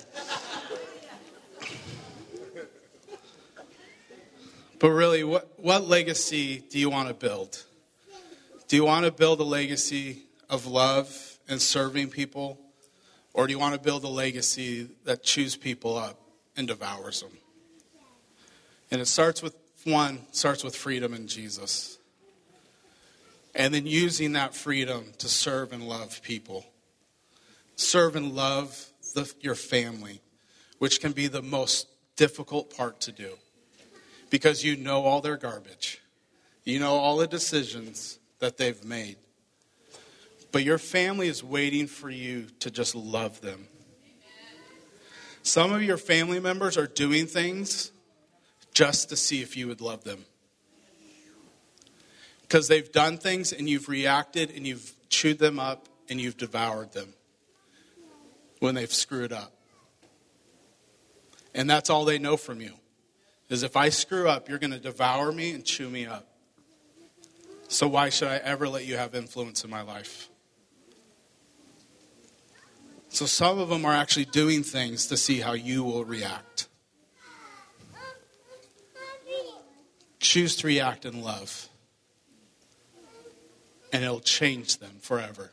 But 4.80 4.92
really, 4.92 5.26
what, 5.26 5.60
what 5.60 5.90
legacy 5.90 6.64
do 6.70 6.80
you 6.80 6.90
want 6.90 7.10
to 7.10 7.14
build? 7.14 7.62
Do 8.70 8.78
you 8.78 8.86
want 8.86 9.06
to 9.06 9.12
build 9.12 9.42
a 9.42 9.44
legacy 9.44 10.22
of 10.50 10.66
love 10.66 11.38
and 11.50 11.62
serving 11.62 12.12
people? 12.12 12.58
Or 13.34 13.46
do 13.46 13.52
you 13.52 13.60
want 13.60 13.76
to 13.76 13.82
build 13.82 14.06
a 14.06 14.08
legacy 14.08 14.88
that 15.04 15.22
chews 15.22 15.58
people 15.58 15.98
up 15.98 16.18
and 16.56 16.66
devours 16.66 17.24
them? 17.24 17.38
And 18.90 19.02
it 19.02 19.08
starts 19.08 19.44
with 19.44 19.54
one, 19.84 20.20
starts 20.32 20.64
with 20.64 20.78
freedom 20.78 21.14
in 21.14 21.28
Jesus. 21.28 21.98
And 23.56 23.74
then 23.74 23.86
using 23.86 24.34
that 24.34 24.56
freedom 24.56 25.14
to 25.20 25.28
serve 25.28 25.74
and 25.74 25.88
love 25.88 26.22
people. 26.24 26.66
Serve 27.76 28.16
and 28.16 28.34
love 28.34 28.92
the, 29.14 29.32
your 29.42 29.56
family, 29.56 30.22
which 30.80 31.00
can 31.00 31.12
be 31.12 31.28
the 31.28 31.42
most 31.42 31.88
difficult 32.16 32.76
part 32.76 33.00
to 33.02 33.12
do 33.12 33.38
because 34.30 34.64
you 34.64 34.76
know 34.76 35.04
all 35.04 35.22
their 35.22 35.38
garbage. 35.38 36.02
You 36.64 36.80
know 36.80 36.94
all 36.94 37.18
the 37.18 37.28
decisions 37.28 38.18
that 38.40 38.58
they've 38.58 38.84
made. 38.84 39.18
But 40.52 40.64
your 40.64 40.78
family 40.78 41.28
is 41.28 41.44
waiting 41.44 41.88
for 41.88 42.10
you 42.10 42.48
to 42.60 42.72
just 42.72 42.96
love 42.96 43.42
them. 43.42 43.68
Some 45.44 45.74
of 45.74 45.84
your 45.84 45.98
family 45.98 46.40
members 46.40 46.78
are 46.78 46.88
doing 46.88 47.28
things 47.28 47.92
just 48.74 49.10
to 49.10 49.16
see 49.16 49.42
if 49.42 49.58
you 49.58 49.68
would 49.68 49.82
love 49.82 50.04
them. 50.04 50.26
Because 52.54 52.68
they've 52.68 52.92
done 52.92 53.18
things 53.18 53.52
and 53.52 53.68
you've 53.68 53.90
reacted 53.90 54.52
and 54.52 54.68
you've 54.68 54.94
chewed 55.10 55.40
them 55.40 55.58
up 55.58 55.88
and 56.08 56.22
you've 56.22 56.38
devoured 56.38 56.92
them 56.92 57.16
when 58.60 58.76
they've 58.76 58.94
screwed 58.94 59.34
up. 59.34 59.52
And 61.56 61.68
that's 61.68 61.90
all 61.90 62.06
they 62.06 62.20
know 62.20 62.38
from 62.38 62.62
you 62.62 62.74
is 63.50 63.64
if 63.64 63.76
I 63.76 63.90
screw 63.90 64.30
up, 64.30 64.50
you're 64.50 64.60
going 64.60 64.70
to 64.70 64.78
devour 64.78 65.32
me 65.32 65.52
and 65.56 65.66
chew 65.66 65.90
me 65.90 66.06
up. 66.06 66.28
So 67.70 67.88
why 67.88 68.10
should 68.10 68.28
I 68.28 68.36
ever 68.36 68.70
let 68.70 68.86
you 68.86 68.98
have 68.98 69.16
influence 69.16 69.64
in 69.64 69.72
my 69.72 69.82
life? 69.82 70.30
So 73.10 73.26
some 73.26 73.58
of 73.58 73.70
them 73.70 73.84
are 73.84 73.96
actually 73.96 74.26
doing 74.26 74.62
things 74.62 75.08
to 75.08 75.18
see 75.18 75.40
how 75.40 75.54
you 75.54 75.84
will 75.84 76.06
react. 76.06 76.68
Choose 80.20 80.56
to 80.58 80.68
react 80.68 81.04
in 81.04 81.24
love, 81.24 81.68
and 83.94 84.04
it'll 84.04 84.20
change 84.20 84.80
them 84.80 84.98
forever. 85.00 85.52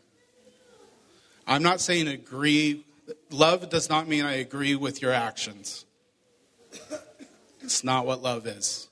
I'm 1.47 1.63
not 1.63 1.81
saying 1.81 2.09
agree. 2.09 2.85
Love 3.31 3.69
does 3.69 3.89
not 3.91 4.09
mean 4.09 4.25
I 4.25 4.37
agree 4.37 4.75
with 4.75 5.03
your 5.03 5.13
actions. 5.13 5.85
It's 7.61 7.85
not 7.85 8.07
what 8.07 8.23
love 8.23 8.47
is. 8.47 8.89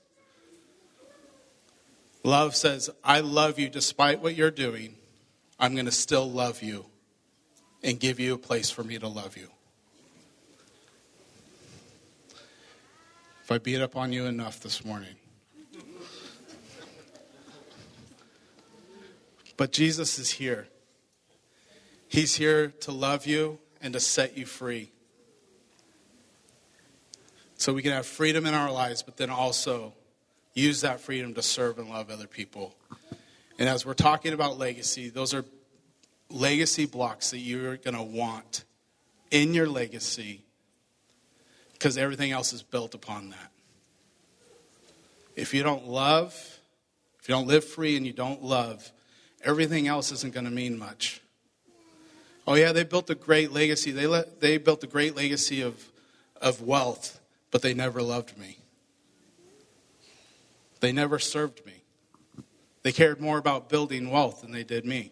Love 2.23 2.55
says, 2.55 2.89
I 3.03 3.21
love 3.21 3.57
you 3.57 3.69
despite 3.69 4.21
what 4.21 4.35
you're 4.35 4.51
doing. 4.51 4.95
I'm 5.59 5.73
going 5.73 5.85
to 5.85 5.91
still 5.91 6.29
love 6.29 6.61
you 6.61 6.85
and 7.83 7.99
give 7.99 8.19
you 8.19 8.35
a 8.35 8.37
place 8.37 8.69
for 8.69 8.83
me 8.83 8.99
to 8.99 9.07
love 9.07 9.35
you. 9.35 9.47
If 13.43 13.51
I 13.51 13.57
beat 13.57 13.81
up 13.81 13.95
on 13.95 14.13
you 14.13 14.25
enough 14.25 14.59
this 14.59 14.85
morning. 14.85 15.15
But 19.59 19.73
Jesus 19.73 20.19
is 20.19 20.31
here. 20.31 20.69
He's 22.07 22.33
here 22.33 22.69
to 22.79 22.93
love 22.93 23.25
you 23.25 23.59
and 23.81 23.91
to 23.91 23.99
set 23.99 24.37
you 24.37 24.45
free. 24.45 24.89
So 27.57 27.73
we 27.73 27.81
can 27.81 27.91
have 27.91 28.05
freedom 28.05 28.45
in 28.45 28.53
our 28.53 28.71
lives, 28.71 29.03
but 29.03 29.17
then 29.17 29.29
also 29.29 29.91
use 30.53 30.79
that 30.79 31.01
freedom 31.01 31.33
to 31.33 31.41
serve 31.41 31.77
and 31.77 31.89
love 31.89 32.09
other 32.09 32.25
people. 32.25 32.73
And 33.59 33.67
as 33.67 33.85
we're 33.85 33.95
talking 33.95 34.31
about 34.31 34.57
legacy, 34.57 35.09
those 35.09 35.33
are 35.33 35.43
legacy 36.29 36.85
blocks 36.85 37.31
that 37.31 37.39
you're 37.39 37.75
going 37.75 37.97
to 37.97 38.01
want 38.01 38.63
in 39.29 39.53
your 39.53 39.67
legacy 39.67 40.45
because 41.73 41.97
everything 41.97 42.31
else 42.31 42.53
is 42.53 42.63
built 42.63 42.95
upon 42.95 43.31
that. 43.31 43.51
If 45.35 45.53
you 45.53 45.63
don't 45.63 45.85
love, 45.85 46.31
if 47.19 47.27
you 47.27 47.35
don't 47.35 47.47
live 47.47 47.65
free 47.65 47.97
and 47.97 48.05
you 48.05 48.13
don't 48.13 48.41
love, 48.41 48.89
everything 49.43 49.87
else 49.87 50.11
isn't 50.11 50.33
going 50.33 50.45
to 50.45 50.51
mean 50.51 50.77
much. 50.77 51.21
Oh, 52.47 52.55
yeah, 52.55 52.71
they 52.71 52.83
built 52.83 53.09
a 53.09 53.15
great 53.15 53.51
legacy. 53.51 53.91
They, 53.91 54.07
let, 54.07 54.41
they 54.41 54.57
built 54.57 54.83
a 54.83 54.87
great 54.87 55.15
legacy 55.15 55.61
of, 55.61 55.85
of 56.41 56.61
wealth 56.61 57.19
but 57.51 57.61
they 57.61 57.73
never 57.73 58.01
loved 58.01 58.37
me. 58.37 58.57
They 60.79 60.91
never 60.91 61.19
served 61.19 61.65
me. 61.65 61.83
They 62.83 62.91
cared 62.91 63.19
more 63.19 63.37
about 63.37 63.69
building 63.69 64.09
wealth 64.09 64.41
than 64.41 64.51
they 64.51 64.63
did 64.63 64.85
me, 64.85 65.11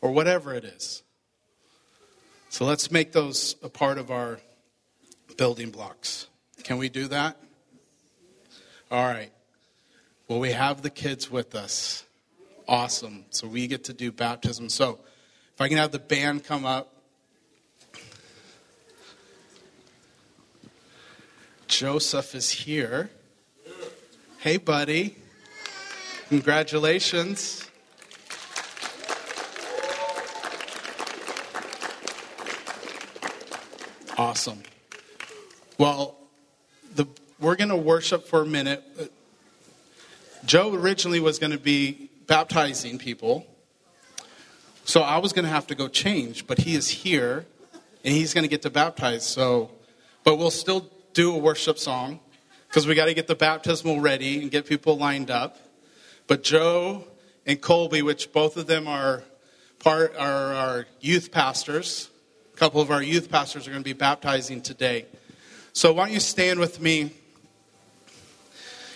or 0.00 0.12
whatever 0.12 0.54
it 0.54 0.64
is. 0.64 1.02
So 2.50 2.66
let's 2.66 2.90
make 2.90 3.12
those 3.12 3.56
a 3.62 3.70
part 3.70 3.96
of 3.96 4.10
our 4.10 4.38
building 5.38 5.70
blocks. 5.70 6.26
Can 6.64 6.76
we 6.76 6.90
do 6.90 7.08
that? 7.08 7.38
All 8.90 9.04
right. 9.04 9.32
Well, 10.28 10.38
we 10.38 10.52
have 10.52 10.82
the 10.82 10.90
kids 10.90 11.30
with 11.30 11.54
us. 11.54 12.04
Awesome. 12.72 13.26
So 13.28 13.46
we 13.46 13.66
get 13.66 13.84
to 13.84 13.92
do 13.92 14.10
baptism. 14.10 14.70
So 14.70 14.98
if 15.52 15.60
I 15.60 15.68
can 15.68 15.76
have 15.76 15.92
the 15.92 15.98
band 15.98 16.42
come 16.42 16.64
up. 16.64 16.90
Joseph 21.68 22.34
is 22.34 22.50
here. 22.50 23.10
Hey, 24.38 24.56
buddy. 24.56 25.18
Congratulations. 26.30 27.68
Awesome. 34.16 34.62
Well, 35.76 36.16
the, 36.94 37.04
we're 37.38 37.56
going 37.56 37.68
to 37.68 37.76
worship 37.76 38.26
for 38.26 38.40
a 38.40 38.46
minute. 38.46 38.82
Joe 40.46 40.74
originally 40.74 41.20
was 41.20 41.38
going 41.38 41.52
to 41.52 41.58
be 41.58 42.08
baptizing 42.32 42.96
people. 42.96 43.46
So 44.86 45.02
I 45.02 45.18
was 45.18 45.34
going 45.34 45.44
to 45.44 45.50
have 45.50 45.66
to 45.66 45.74
go 45.74 45.86
change, 45.86 46.46
but 46.46 46.56
he 46.56 46.74
is 46.74 46.88
here 46.88 47.44
and 48.04 48.14
he's 48.14 48.32
going 48.32 48.44
to 48.44 48.48
get 48.48 48.62
to 48.62 48.70
baptize. 48.70 49.26
So, 49.26 49.70
but 50.24 50.36
we'll 50.36 50.50
still 50.50 50.90
do 51.12 51.34
a 51.34 51.36
worship 51.36 51.78
song 51.78 52.20
because 52.68 52.86
we 52.86 52.94
got 52.94 53.04
to 53.04 53.12
get 53.12 53.26
the 53.26 53.34
baptismal 53.34 54.00
ready 54.00 54.40
and 54.40 54.50
get 54.50 54.64
people 54.64 54.96
lined 54.96 55.30
up. 55.30 55.58
But 56.26 56.42
Joe 56.42 57.04
and 57.44 57.60
Colby, 57.60 58.00
which 58.00 58.32
both 58.32 58.56
of 58.56 58.66
them 58.66 58.88
are 58.88 59.24
part 59.78 60.16
are 60.16 60.54
our 60.54 60.86
youth 61.02 61.32
pastors, 61.32 62.08
a 62.54 62.56
couple 62.56 62.80
of 62.80 62.90
our 62.90 63.02
youth 63.02 63.30
pastors 63.30 63.66
are 63.66 63.72
going 63.72 63.82
to 63.82 63.90
be 63.90 63.92
baptizing 63.92 64.62
today. 64.62 65.04
So 65.74 65.92
why 65.92 66.06
don't 66.06 66.14
you 66.14 66.20
stand 66.20 66.60
with 66.60 66.80
me? 66.80 67.12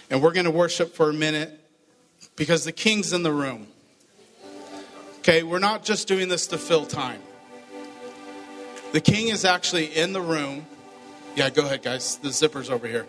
And 0.09 0.23
we're 0.23 0.33
going 0.33 0.47
to 0.47 0.51
worship 0.51 0.95
for 0.95 1.11
a 1.11 1.13
minute 1.13 1.66
because 2.37 2.65
the 2.65 2.73
king's 2.73 3.13
in 3.13 3.23
the 3.23 3.33
room. 3.33 3.67
Okay, 5.19 5.43
we're 5.43 5.59
not 5.59 5.85
just 5.85 6.07
doing 6.07 6.29
this 6.29 6.47
to 6.49 6.59
fill 6.59 6.87
time. 6.87 7.21
The 8.93 9.01
king 9.01 9.29
is 9.29 9.45
actually 9.45 9.87
in 9.87 10.13
the 10.13 10.21
room 10.21 10.67
yeah, 11.37 11.51
go 11.51 11.67
ahead, 11.67 11.83
guys. 11.83 12.17
The 12.17 12.31
zipper's 12.31 12.71
over 12.71 12.87
here. 12.87 13.05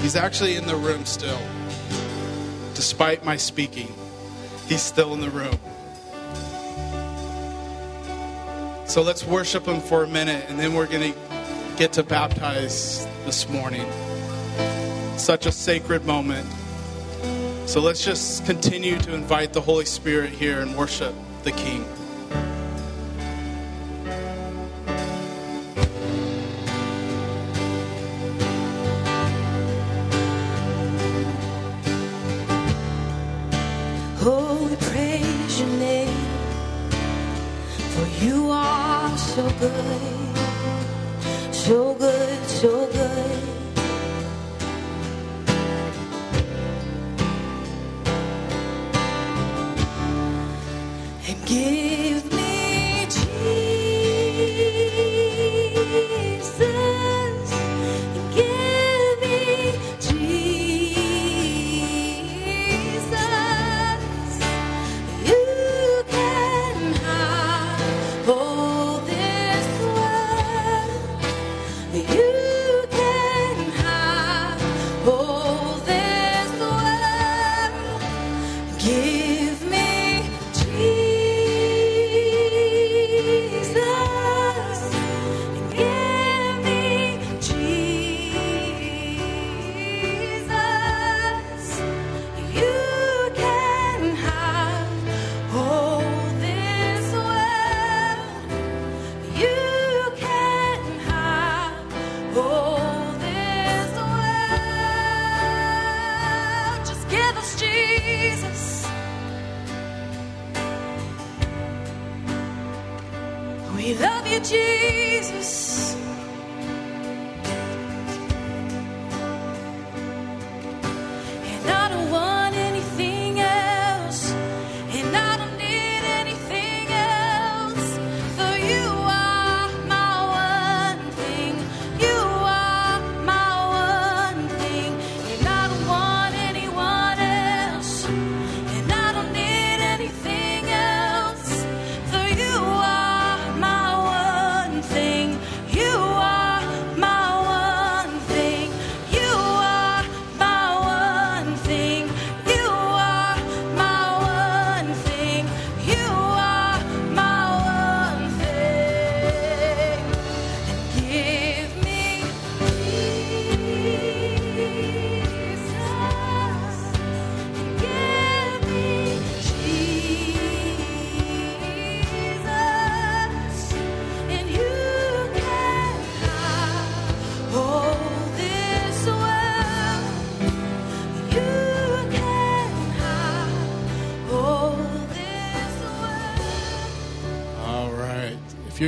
He's 0.00 0.16
actually 0.16 0.56
in 0.56 0.66
the 0.66 0.76
room 0.76 1.04
still. 1.04 1.38
Despite 2.72 3.22
my 3.22 3.36
speaking, 3.36 3.92
he's 4.66 4.80
still 4.80 5.12
in 5.12 5.20
the 5.20 5.28
room. 5.28 5.58
So 8.86 9.02
let's 9.02 9.26
worship 9.26 9.66
him 9.66 9.82
for 9.82 10.04
a 10.04 10.08
minute, 10.08 10.46
and 10.48 10.58
then 10.58 10.72
we're 10.72 10.86
going 10.86 11.12
to 11.12 11.18
get 11.76 11.92
to 11.92 12.02
baptize 12.02 13.06
this 13.26 13.46
morning. 13.46 13.86
Such 15.18 15.46
a 15.46 15.52
sacred 15.52 16.04
moment. 16.04 16.46
So 17.66 17.80
let's 17.80 18.04
just 18.04 18.44
continue 18.46 18.98
to 18.98 19.14
invite 19.14 19.52
the 19.52 19.60
Holy 19.60 19.84
Spirit 19.84 20.30
here 20.30 20.60
and 20.60 20.76
worship 20.76 21.14
the 21.44 21.52
King. 21.52 21.84
Oh, 34.22 34.68
Holy 34.68 34.76
praise 34.90 35.60
your 35.60 35.68
name. 35.78 36.26
For 37.78 38.24
you 38.24 38.50
are 38.50 39.00
are 39.10 39.16
so 39.16 39.48
good, 39.60 40.36
so 41.52 41.94
good, 41.94 43.09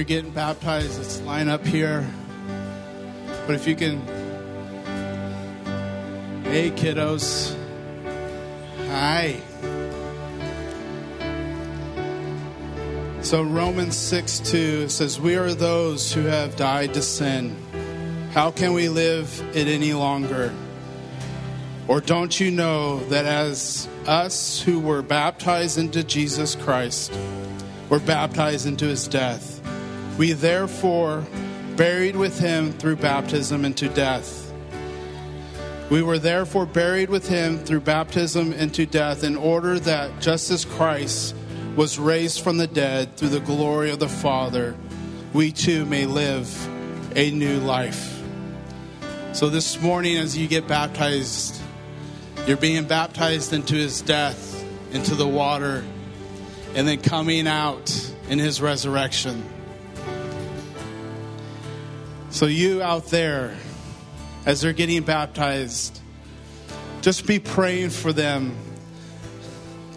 you're 0.03 0.21
getting 0.21 0.33
baptized, 0.33 0.99
let's 0.99 1.21
line 1.21 1.49
up 1.49 1.65
here. 1.65 2.05
But 3.47 3.55
if 3.55 3.69
you 3.69 3.77
can. 3.77 4.01
Hey, 6.43 6.73
kiddos. 6.73 7.57
Hi. 8.89 9.37
So, 13.21 13.45
Romans 13.45 13.97
6 13.97 14.41
2 14.41 14.89
says, 14.89 15.21
We 15.21 15.37
are 15.37 15.55
those 15.55 16.13
who 16.13 16.23
have 16.23 16.57
died 16.57 16.95
to 16.95 17.03
sin. 17.03 17.57
How 18.33 18.51
can 18.51 18.73
we 18.73 18.89
live 18.89 19.41
it 19.55 19.69
any 19.69 19.93
longer? 19.93 20.53
Or 21.87 22.01
don't 22.01 22.41
you 22.41 22.51
know 22.51 22.99
that 23.05 23.25
as 23.25 23.87
us 24.09 24.61
who 24.61 24.81
were 24.81 25.03
baptized 25.03 25.79
into 25.79 26.03
Jesus 26.03 26.57
Christ, 26.57 27.17
were 27.89 28.01
baptized 28.01 28.67
into 28.67 28.87
his 28.87 29.07
death. 29.07 29.62
We 30.19 30.33
therefore 30.33 31.25
buried 31.77 32.17
with 32.17 32.39
him 32.39 32.73
through 32.73 32.97
baptism 32.97 33.65
into 33.65 33.89
death. 33.89 34.53
We 35.91 36.03
were 36.03 36.19
therefore 36.19 36.67
buried 36.67 37.11
with 37.11 37.29
him 37.29 37.59
through 37.59 37.81
baptism 37.81 38.53
into 38.53 38.87
death 38.87 39.25
in 39.25 39.37
order 39.37 39.79
that 39.81 40.21
just 40.21 40.51
as 40.51 40.65
Christ 40.65 41.35
was 41.77 41.99
raised 41.99 42.43
from 42.43 42.59
the 42.59 42.67
dead 42.67 43.17
through 43.17 43.31
the 43.31 43.41
glory 43.41 43.91
of 43.91 43.99
the 43.99 44.09
Father, 44.09 44.77
we 45.33 45.51
too 45.51 45.87
may 45.87 46.07
live 46.07 46.49
a 47.17 47.31
new 47.31 47.59
life. 47.61 48.23
So 49.33 49.49
this 49.49 49.81
morning, 49.81 50.19
as 50.19 50.37
you 50.37 50.47
get 50.47 50.69
baptized, 50.69 51.61
you're 52.47 52.59
being 52.59 52.85
baptized 52.85 53.53
into 53.53 53.75
his 53.75 54.03
death, 54.03 54.63
into 54.93 55.15
the 55.15 55.27
water, 55.27 55.85
and 56.75 56.87
then 56.87 57.01
coming 57.01 57.47
out 57.47 58.15
in 58.29 58.39
his 58.39 58.61
resurrection. 58.61 59.43
So, 62.33 62.47
you 62.47 62.83
out 62.83 63.09
there, 63.09 63.55
as 64.47 64.63
they're 64.63 64.73
getting 64.73 65.03
baptized, 65.03 66.01
just 67.03 67.27
be 67.27 67.39
praying 67.39 67.91
for 67.91 68.11
them 68.11 68.57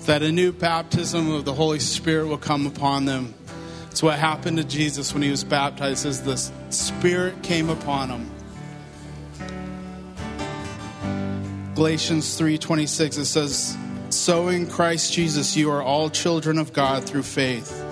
that 0.01 0.21
a 0.21 0.29
new 0.33 0.51
baptism 0.51 1.31
of 1.31 1.45
the 1.45 1.53
Holy 1.53 1.79
Spirit 1.79 2.27
will 2.27 2.37
come 2.37 2.67
upon 2.67 3.05
them. 3.05 3.33
It's 3.89 4.03
what 4.03 4.19
happened 4.19 4.57
to 4.57 4.65
Jesus 4.65 5.13
when 5.13 5.23
he 5.23 5.31
was 5.31 5.45
baptized, 5.45 6.05
as 6.05 6.23
the 6.23 6.35
Spirit 6.71 7.41
came 7.41 7.69
upon 7.69 8.09
him. 8.09 8.29
Galatians 11.73 12.37
3:26 12.37 13.17
it 13.17 13.25
says 13.25 13.77
so 14.09 14.49
in 14.49 14.67
Christ 14.67 15.13
Jesus 15.13 15.55
you 15.55 15.71
are 15.71 15.81
all 15.81 16.09
children 16.09 16.57
of 16.57 16.73
God 16.73 17.05
through 17.05 17.23
faith 17.23 17.84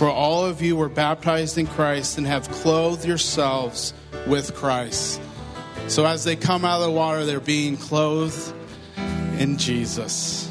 for 0.00 0.08
all 0.08 0.46
of 0.46 0.62
you 0.62 0.76
were 0.76 0.88
baptized 0.88 1.58
in 1.58 1.66
Christ 1.66 2.16
and 2.16 2.26
have 2.26 2.48
clothed 2.48 3.04
yourselves 3.04 3.92
with 4.26 4.54
Christ. 4.54 5.20
So 5.88 6.06
as 6.06 6.24
they 6.24 6.36
come 6.36 6.64
out 6.64 6.80
of 6.80 6.86
the 6.86 6.90
water 6.90 7.26
they're 7.26 7.38
being 7.38 7.76
clothed 7.76 8.54
in 9.38 9.58
Jesus. 9.58 10.50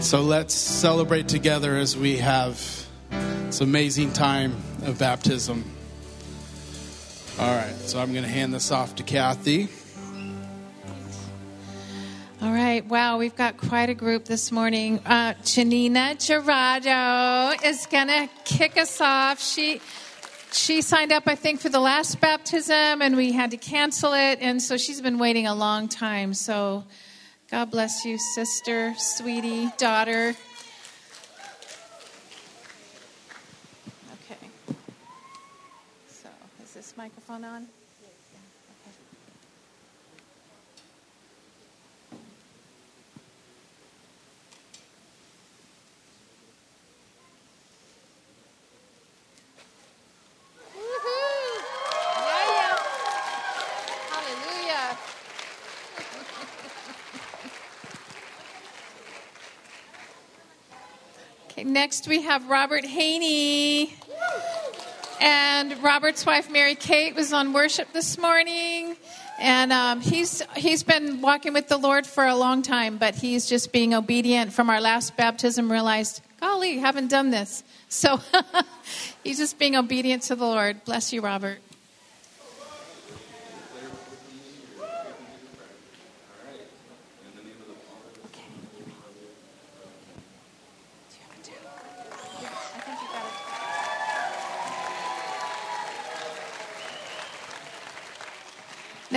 So 0.00 0.22
let's 0.22 0.54
celebrate 0.54 1.28
together 1.28 1.76
as 1.76 1.98
we 1.98 2.16
have 2.16 2.56
this 3.10 3.60
amazing 3.60 4.14
time 4.14 4.56
of 4.84 4.98
baptism. 4.98 5.62
All 7.38 7.54
right 7.54 7.76
so 7.80 8.00
I'm 8.00 8.12
going 8.12 8.24
to 8.24 8.30
hand 8.30 8.54
this 8.54 8.72
off 8.72 8.94
to 8.94 9.02
Kathy 9.02 9.68
All 12.42 12.52
right. 12.52 12.82
Wow, 12.86 13.18
we've 13.18 13.36
got 13.36 13.58
quite 13.58 13.90
a 13.90 13.94
group 13.94 14.24
this 14.24 14.50
morning. 14.50 15.00
Uh, 15.04 15.34
Janina 15.44 16.14
Gerardo 16.14 17.52
is 17.62 17.84
going 17.84 18.08
to 18.08 18.30
kick 18.46 18.78
us 18.78 18.98
off. 18.98 19.42
She 19.42 19.82
she 20.50 20.80
signed 20.80 21.12
up, 21.12 21.24
I 21.26 21.34
think, 21.34 21.60
for 21.60 21.68
the 21.68 21.80
last 21.80 22.18
baptism, 22.18 23.02
and 23.02 23.14
we 23.14 23.32
had 23.32 23.50
to 23.50 23.58
cancel 23.58 24.14
it, 24.14 24.38
and 24.40 24.62
so 24.62 24.78
she's 24.78 25.02
been 25.02 25.18
waiting 25.18 25.46
a 25.46 25.54
long 25.54 25.86
time. 25.86 26.32
So, 26.32 26.84
God 27.50 27.70
bless 27.70 28.06
you, 28.06 28.16
sister, 28.16 28.94
sweetie, 28.96 29.70
daughter. 29.76 30.34
Okay. 34.24 34.48
So, 36.08 36.30
is 36.64 36.72
this 36.72 36.94
microphone 36.96 37.44
on? 37.44 37.66
Next 61.64 62.08
we 62.08 62.22
have 62.22 62.48
Robert 62.48 62.84
Haney. 62.84 63.94
And 65.20 65.82
Robert's 65.82 66.24
wife, 66.24 66.50
Mary 66.50 66.74
Kate, 66.74 67.14
was 67.14 67.32
on 67.32 67.52
worship 67.52 67.92
this 67.92 68.16
morning. 68.16 68.96
And 69.38 69.72
um, 69.72 70.00
he's, 70.00 70.42
he's 70.56 70.82
been 70.82 71.20
walking 71.20 71.52
with 71.52 71.68
the 71.68 71.76
Lord 71.76 72.06
for 72.06 72.26
a 72.26 72.34
long 72.34 72.62
time, 72.62 72.98
but 72.98 73.14
he's 73.14 73.46
just 73.46 73.72
being 73.72 73.94
obedient 73.94 74.52
from 74.52 74.70
our 74.70 74.80
last 74.80 75.16
baptism, 75.16 75.70
realized, 75.70 76.22
golly, 76.40 76.78
haven't 76.78 77.08
done 77.08 77.30
this. 77.30 77.64
So 77.88 78.20
he's 79.24 79.38
just 79.38 79.58
being 79.58 79.76
obedient 79.76 80.22
to 80.24 80.36
the 80.36 80.44
Lord. 80.44 80.84
Bless 80.84 81.12
you, 81.12 81.20
Robert. 81.20 81.58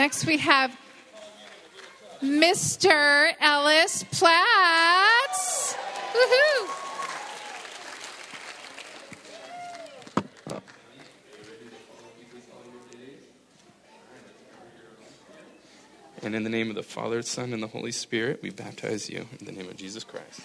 Next, 0.03 0.25
we 0.25 0.37
have 0.39 0.77
Mr. 2.21 3.31
Ellis 3.39 4.03
Platts. 4.11 5.75
Woohoo! 6.11 6.69
And 16.21 16.35
in 16.35 16.43
the 16.43 16.49
name 16.49 16.69
of 16.69 16.75
the 16.75 16.83
Father, 16.83 17.21
Son, 17.21 17.53
and 17.53 17.63
the 17.63 17.67
Holy 17.67 17.93
Spirit, 17.93 18.41
we 18.41 18.49
baptize 18.49 19.09
you 19.09 19.29
in 19.39 19.45
the 19.45 19.53
name 19.53 19.69
of 19.69 19.77
Jesus 19.77 20.03
Christ. 20.03 20.41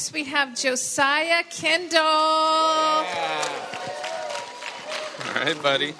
Next, 0.00 0.14
we 0.14 0.24
have 0.24 0.56
Josiah 0.56 1.44
Kendall. 1.50 2.00
All 2.00 3.04
right, 5.34 5.62
buddy. 5.62 5.92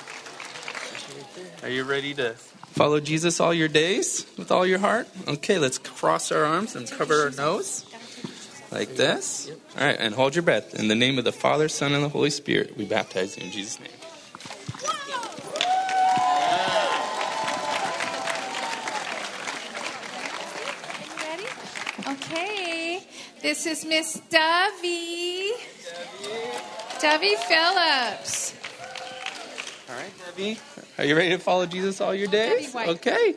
Are 1.62 1.68
you 1.68 1.84
ready 1.84 2.14
to 2.14 2.32
follow 2.72 2.98
Jesus 3.00 3.40
all 3.40 3.52
your 3.52 3.68
days 3.68 4.24
with 4.38 4.50
all 4.50 4.64
your 4.64 4.78
heart? 4.78 5.06
Okay, 5.28 5.58
let's 5.58 5.76
cross 5.76 6.32
our 6.32 6.46
arms 6.46 6.74
and 6.76 6.90
cover 6.90 7.24
our 7.24 7.30
nose 7.32 7.84
like 8.72 8.96
this. 8.96 9.50
All 9.78 9.84
right, 9.84 9.98
and 10.00 10.14
hold 10.14 10.34
your 10.34 10.44
breath. 10.44 10.74
In 10.74 10.88
the 10.88 10.94
name 10.94 11.18
of 11.18 11.24
the 11.24 11.32
Father, 11.32 11.68
Son, 11.68 11.92
and 11.92 12.02
the 12.02 12.08
Holy 12.08 12.30
Spirit, 12.30 12.78
we 12.78 12.86
baptize 12.86 13.36
you 13.36 13.44
in 13.44 13.52
Jesus' 13.52 13.78
name. 13.80 13.90
This 23.62 23.80
is 23.80 23.84
Miss 23.84 24.14
Dovey. 24.30 25.50
Dovey 26.98 27.34
Phillips. 27.46 28.54
All 29.86 29.96
right, 29.96 30.10
Debbie. 30.24 30.58
Are 30.96 31.04
you 31.04 31.14
ready 31.14 31.28
to 31.28 31.38
follow 31.38 31.66
Jesus 31.66 32.00
all 32.00 32.14
your 32.14 32.28
days? 32.28 32.74
Okay. 32.74 33.34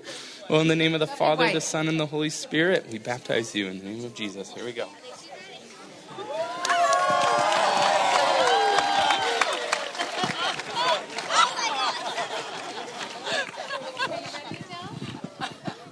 Well, 0.49 0.61
in 0.61 0.69
the 0.69 0.77
name 0.77 0.93
of 0.93 1.01
the 1.01 1.07
Debbie 1.07 1.17
Father, 1.17 1.43
White. 1.43 1.53
the 1.53 1.59
Son, 1.59 1.89
and 1.89 1.99
the 1.99 2.05
Holy 2.05 2.29
Spirit, 2.29 2.85
we 2.89 2.99
baptize 2.99 3.53
you 3.53 3.67
in 3.67 3.79
the 3.79 3.83
name 3.83 4.05
of 4.05 4.15
Jesus. 4.15 4.53
Here 4.53 4.63
we 4.63 4.71
go. 4.71 4.87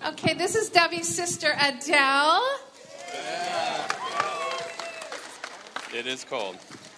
Okay, 0.08 0.36
this 0.36 0.56
is 0.56 0.70
Debbie's 0.70 1.14
sister 1.14 1.54
Adele. 1.60 2.51
It 5.94 6.08
is 6.08 6.24
cold. 6.24 6.56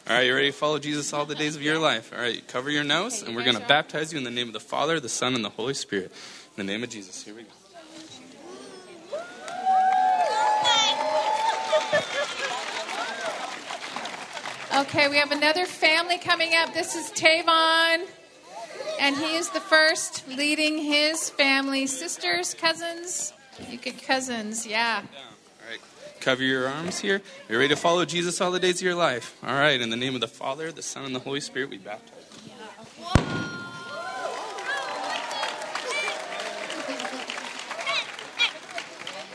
All 0.07 0.15
right, 0.15 0.21
you 0.27 0.35
ready 0.35 0.51
to 0.51 0.55
follow 0.55 0.77
Jesus 0.77 1.13
all 1.13 1.25
the 1.25 1.33
days 1.33 1.55
of 1.55 1.63
your 1.63 1.79
life? 1.79 2.13
All 2.13 2.21
right, 2.21 2.47
cover 2.47 2.69
your 2.69 2.83
nose, 2.83 3.23
and 3.23 3.35
we're 3.35 3.43
going 3.43 3.57
to 3.57 3.65
baptize 3.65 4.11
you 4.11 4.19
in 4.19 4.23
the 4.23 4.29
name 4.29 4.47
of 4.47 4.53
the 4.53 4.59
Father, 4.59 4.99
the 4.99 5.09
Son, 5.09 5.33
and 5.33 5.43
the 5.43 5.49
Holy 5.49 5.73
Spirit. 5.73 6.11
In 6.55 6.65
the 6.65 6.71
name 6.71 6.83
of 6.83 6.89
Jesus. 6.89 7.23
Here 7.23 7.33
we 7.33 7.41
go. 7.41 7.49
Okay, 14.75 15.07
we 15.07 15.17
have 15.17 15.31
another 15.31 15.65
family 15.65 16.19
coming 16.19 16.53
up. 16.53 16.73
This 16.73 16.95
is 16.95 17.11
Tavon. 17.11 18.05
And 18.99 19.15
he 19.15 19.35
is 19.35 19.49
the 19.49 19.59
first 19.59 20.27
leading 20.27 20.77
his 20.77 21.31
family. 21.31 21.87
Sisters, 21.87 22.53
cousins? 22.53 23.33
You 23.69 23.79
could 23.79 24.01
cousins, 24.03 24.67
yeah. 24.67 25.01
Down. 26.25 26.33
All 26.33 26.37
right, 26.37 26.39
cover 26.39 26.43
your 26.43 26.67
arms 26.67 26.99
here. 26.99 27.21
Are 27.49 27.53
you 27.53 27.57
ready 27.57 27.69
to 27.69 27.79
follow 27.79 28.05
Jesus 28.05 28.41
all 28.41 28.51
the 28.51 28.59
days 28.59 28.75
of 28.75 28.81
your 28.81 28.95
life? 28.95 29.37
All 29.43 29.53
right, 29.55 29.79
in 29.79 29.89
the 29.89 29.97
name 29.97 30.15
of 30.15 30.21
the 30.21 30.27
Father, 30.27 30.71
the 30.71 30.81
Son, 30.81 31.05
and 31.05 31.15
the 31.15 31.19
Holy 31.19 31.39
Spirit, 31.41 31.69
we 31.69 31.77
baptize. 31.77 32.19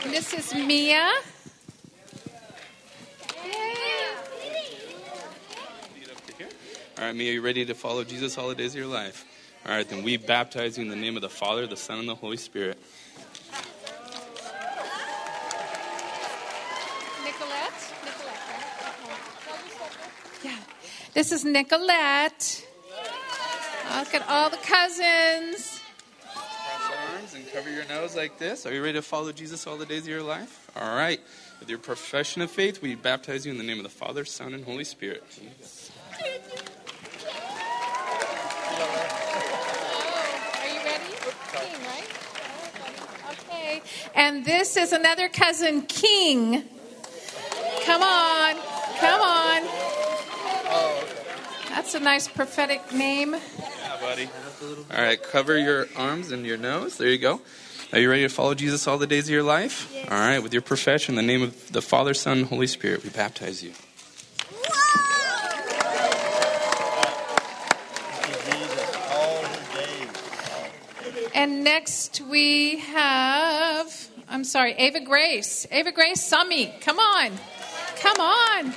This 0.03 0.33
is 0.33 0.55
Mia. 0.55 1.11
Lead 5.95 6.09
up 6.09 6.25
to 6.25 6.33
here. 6.37 6.49
All 6.97 7.05
right, 7.05 7.15
Mia, 7.15 7.31
you 7.33 7.41
ready 7.41 7.65
to 7.65 7.75
follow 7.75 8.03
Jesus 8.03 8.37
all 8.37 8.49
the 8.49 8.55
days 8.55 8.71
of 8.73 8.79
your 8.79 8.87
life? 8.87 9.25
All 9.65 9.71
right, 9.71 9.87
then 9.87 10.03
we 10.03 10.17
baptize 10.17 10.77
you 10.77 10.83
in 10.83 10.89
the 10.89 10.95
name 10.95 11.15
of 11.15 11.21
the 11.21 11.29
Father, 11.29 11.67
the 11.67 11.77
Son, 11.77 11.99
and 11.99 12.09
the 12.09 12.15
Holy 12.15 12.37
Spirit. 12.37 12.79
Nicolette? 17.23 17.93
Nicolette, 18.03 18.47
right? 18.49 18.65
Yeah. 20.43 20.57
This 21.13 21.31
is 21.31 21.43
Nicolette. 21.43 22.65
Look 23.97 24.13
at 24.13 24.23
all 24.29 24.49
the 24.49 24.57
cousins. 24.57 25.81
Cross 26.21 26.89
your 26.89 26.99
arms 27.15 27.33
and 27.33 27.51
cover 27.51 27.71
your 27.71 27.85
nose 27.85 28.15
like 28.15 28.37
this. 28.37 28.65
Are 28.67 28.73
you 28.73 28.81
ready 28.83 28.93
to 28.93 29.01
follow 29.01 29.31
Jesus 29.31 29.65
all 29.65 29.75
the 29.75 29.87
days 29.87 30.03
of 30.03 30.09
your 30.09 30.21
life? 30.21 30.69
All 30.75 30.95
right. 30.95 31.19
With 31.59 31.69
your 31.69 31.79
profession 31.79 32.43
of 32.43 32.51
faith, 32.51 32.81
we 32.81 32.95
baptize 32.95 33.45
you 33.45 33.51
in 33.51 33.57
the 33.57 33.63
name 33.63 33.77
of 33.77 33.83
the 33.83 33.89
Father, 33.89 34.23
Son, 34.23 34.53
and 34.53 34.63
Holy 34.63 34.83
Spirit. 34.83 35.23
Oh, 35.31 35.43
are 40.55 40.67
you 40.67 40.79
ready? 40.85 41.03
King, 41.51 41.81
right? 41.85 42.07
Okay. 43.31 43.81
And 44.15 44.45
this 44.45 44.77
is 44.77 44.93
another 44.93 45.27
cousin, 45.27 45.81
King. 45.81 46.63
Come 47.83 48.03
on. 48.03 48.55
Come 48.99 49.21
on. 49.21 49.38
That's 51.89 52.01
a 52.01 52.05
nice 52.05 52.27
prophetic 52.27 52.93
name. 52.93 53.33
Yeah, 53.33 53.97
buddy. 53.99 54.29
All 54.95 55.01
right, 55.01 55.19
cover 55.23 55.57
your 55.57 55.87
arms 55.95 56.31
and 56.31 56.45
your 56.45 56.55
nose. 56.55 56.99
There 56.99 57.09
you 57.09 57.17
go. 57.17 57.41
Are 57.91 57.97
you 57.97 58.11
ready 58.11 58.21
to 58.21 58.29
follow 58.29 58.53
Jesus 58.53 58.87
all 58.87 58.99
the 58.99 59.07
days 59.07 59.23
of 59.23 59.31
your 59.31 59.41
life? 59.41 59.91
All 60.07 60.19
right, 60.19 60.37
with 60.37 60.53
your 60.53 60.61
profession, 60.61 61.17
in 61.17 61.25
the 61.25 61.33
name 61.33 61.41
of 61.41 61.71
the 61.71 61.81
Father, 61.81 62.13
Son, 62.13 62.37
and 62.37 62.45
Holy 62.45 62.67
Spirit, 62.67 63.03
we 63.03 63.09
baptize 63.09 63.63
you. 63.63 63.73
And 71.33 71.63
next 71.63 72.21
we 72.21 72.77
have, 72.81 74.09
I'm 74.29 74.43
sorry, 74.43 74.73
Ava 74.73 74.99
Grace. 74.99 75.65
Ava 75.71 75.91
Grace 75.91 76.21
Summy. 76.31 76.79
Come 76.81 76.99
on. 76.99 77.31
Come 77.95 78.21
on. 78.21 78.75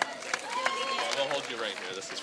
We'll 1.19 1.27
hold 1.29 1.45
you 1.51 1.57
right 1.57 1.77
here. 1.77 1.95
This 1.95 2.11
is. 2.11 2.23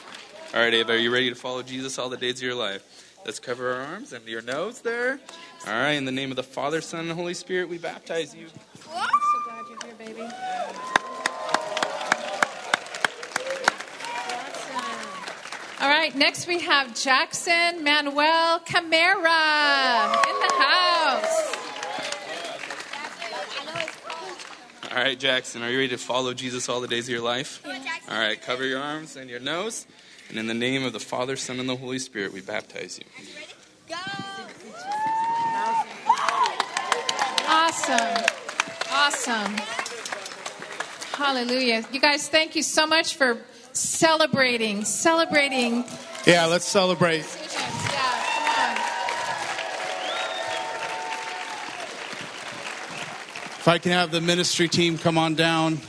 All 0.51 0.59
right, 0.59 0.73
Ava, 0.73 0.93
are 0.93 0.97
you 0.97 1.13
ready 1.13 1.29
to 1.29 1.35
follow 1.35 1.61
Jesus 1.61 1.99
all 1.99 2.09
the 2.09 2.17
days 2.17 2.37
of 2.37 2.41
your 2.41 2.55
life? 2.55 3.13
Let's 3.23 3.39
cover 3.39 3.71
our 3.71 3.81
arms 3.81 4.13
and 4.13 4.27
your 4.27 4.41
nose 4.41 4.81
there. 4.81 5.19
All 5.67 5.73
right, 5.73 5.91
in 5.91 6.05
the 6.05 6.11
name 6.11 6.31
of 6.31 6.37
the 6.37 6.43
Father, 6.43 6.81
Son, 6.81 7.01
and 7.01 7.11
Holy 7.11 7.35
Spirit, 7.35 7.69
we 7.69 7.77
baptize 7.77 8.33
you. 8.33 8.47
I'm 8.91 9.07
So 9.07 9.39
glad 9.45 9.65
you're 9.69 9.77
here, 9.85 9.93
baby. 10.07 10.21
Awesome. 10.21 10.75
All 15.81 15.87
right, 15.87 16.15
next 16.15 16.47
we 16.47 16.59
have 16.61 16.99
Jackson 16.99 17.83
Manuel 17.83 18.59
Camara 18.61 20.07
in 20.27 20.39
the 20.39 20.53
house. 20.57 21.55
All 24.91 24.97
right, 24.97 25.19
Jackson, 25.19 25.61
are 25.61 25.69
you 25.69 25.77
ready 25.77 25.89
to 25.89 25.99
follow 25.99 26.33
Jesus 26.33 26.67
all 26.67 26.81
the 26.81 26.87
days 26.87 27.05
of 27.05 27.11
your 27.11 27.21
life? 27.21 27.63
All 28.09 28.17
right, 28.17 28.41
cover 28.41 28.65
your 28.65 28.81
arms 28.81 29.15
and 29.15 29.29
your 29.29 29.39
nose. 29.39 29.85
And 30.29 30.37
in 30.37 30.45
the 30.45 30.53
name 30.53 30.83
of 30.83 30.93
the 30.93 30.99
Father, 30.99 31.35
Son, 31.35 31.59
and 31.59 31.67
the 31.67 31.75
Holy 31.75 31.97
Spirit, 31.97 32.31
we 32.31 32.41
baptize 32.41 32.99
you. 32.99 33.05
Go! 33.89 33.95
Awesome. 37.47 38.25
Awesome. 38.91 39.55
Hallelujah. 41.13 41.83
You 41.91 41.99
guys, 41.99 42.29
thank 42.29 42.55
you 42.55 42.61
so 42.61 42.85
much 42.85 43.15
for 43.15 43.39
celebrating. 43.73 44.85
Celebrating. 44.85 45.83
Yeah, 46.27 46.45
let's 46.45 46.67
celebrate. 46.67 47.25
If 53.59 53.67
I 53.67 53.77
can 53.79 53.91
have 53.91 54.11
the 54.11 54.21
ministry 54.21 54.67
team 54.67 54.97
come 54.97 55.17
on 55.17 55.35
down. 55.35 55.79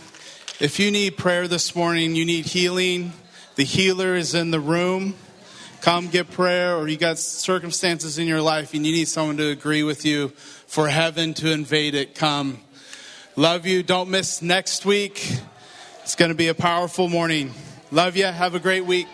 If 0.59 0.79
you 0.81 0.91
need 0.91 1.17
prayer 1.17 1.47
this 1.47 1.77
morning, 1.77 2.17
you 2.17 2.25
need 2.25 2.47
healing, 2.47 3.13
the 3.57 3.65
healer 3.65 4.15
is 4.15 4.35
in 4.35 4.51
the 4.51 4.61
room. 4.61 5.15
Come 5.81 6.09
get 6.09 6.31
prayer, 6.31 6.77
or 6.77 6.89
you 6.89 6.99
got 6.99 7.19
circumstances 7.19 8.19
in 8.19 8.27
your 8.27 8.43
life 8.43 8.75
and 8.75 8.85
you 8.85 8.93
need 8.93 9.09
someone 9.09 9.39
to 9.39 9.49
agree 9.49 9.83
with 9.83 10.05
you 10.05 10.29
for 10.67 10.89
heaven 10.89 11.33
to 11.35 11.51
invade 11.51 11.95
it. 11.95 12.15
Come. 12.15 12.61
Love 13.35 13.67
you. 13.67 13.83
Don't 13.83 14.11
miss 14.11 14.43
next 14.43 14.85
week. 14.85 15.41
It's 16.03 16.15
going 16.15 16.31
to 16.31 16.35
be 16.35 16.49
a 16.49 16.55
powerful 16.55 17.09
morning. 17.09 17.55
Love 17.91 18.17
you. 18.17 18.27
Have 18.27 18.55
a 18.55 18.61
great 18.61 18.85
week. 18.85 19.09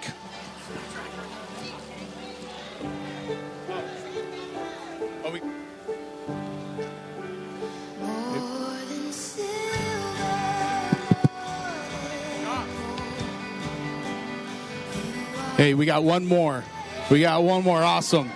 Hey, 15.57 15.73
we 15.73 15.87
got 15.87 16.05
one 16.05 16.27
more. 16.27 16.63
We 17.11 17.23
got 17.23 17.43
one 17.43 17.65
more. 17.65 17.83
Awesome. 17.83 18.31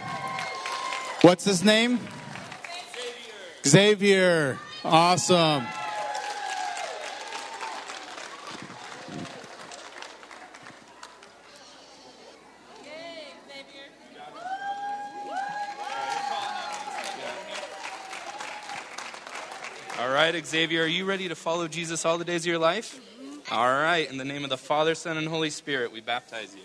What's 1.20 1.44
his 1.44 1.62
name? 1.62 1.98
Xavier. 3.62 4.56
Xavier. 4.56 4.58
Awesome. 4.82 5.66
All 19.98 20.08
right, 20.08 20.46
Xavier, 20.46 20.84
are 20.84 20.86
you 20.86 21.04
ready 21.04 21.28
to 21.28 21.34
follow 21.34 21.68
Jesus 21.68 22.06
all 22.06 22.16
the 22.16 22.24
days 22.24 22.44
of 22.44 22.46
your 22.46 22.58
life? 22.58 22.98
Mm-hmm. 22.98 23.54
All 23.54 23.68
right, 23.68 24.10
in 24.10 24.16
the 24.16 24.24
name 24.24 24.42
of 24.44 24.48
the 24.48 24.56
Father, 24.56 24.94
Son, 24.94 25.18
and 25.18 25.28
Holy 25.28 25.50
Spirit, 25.50 25.92
we 25.92 26.00
baptize 26.00 26.54
you. 26.54 26.62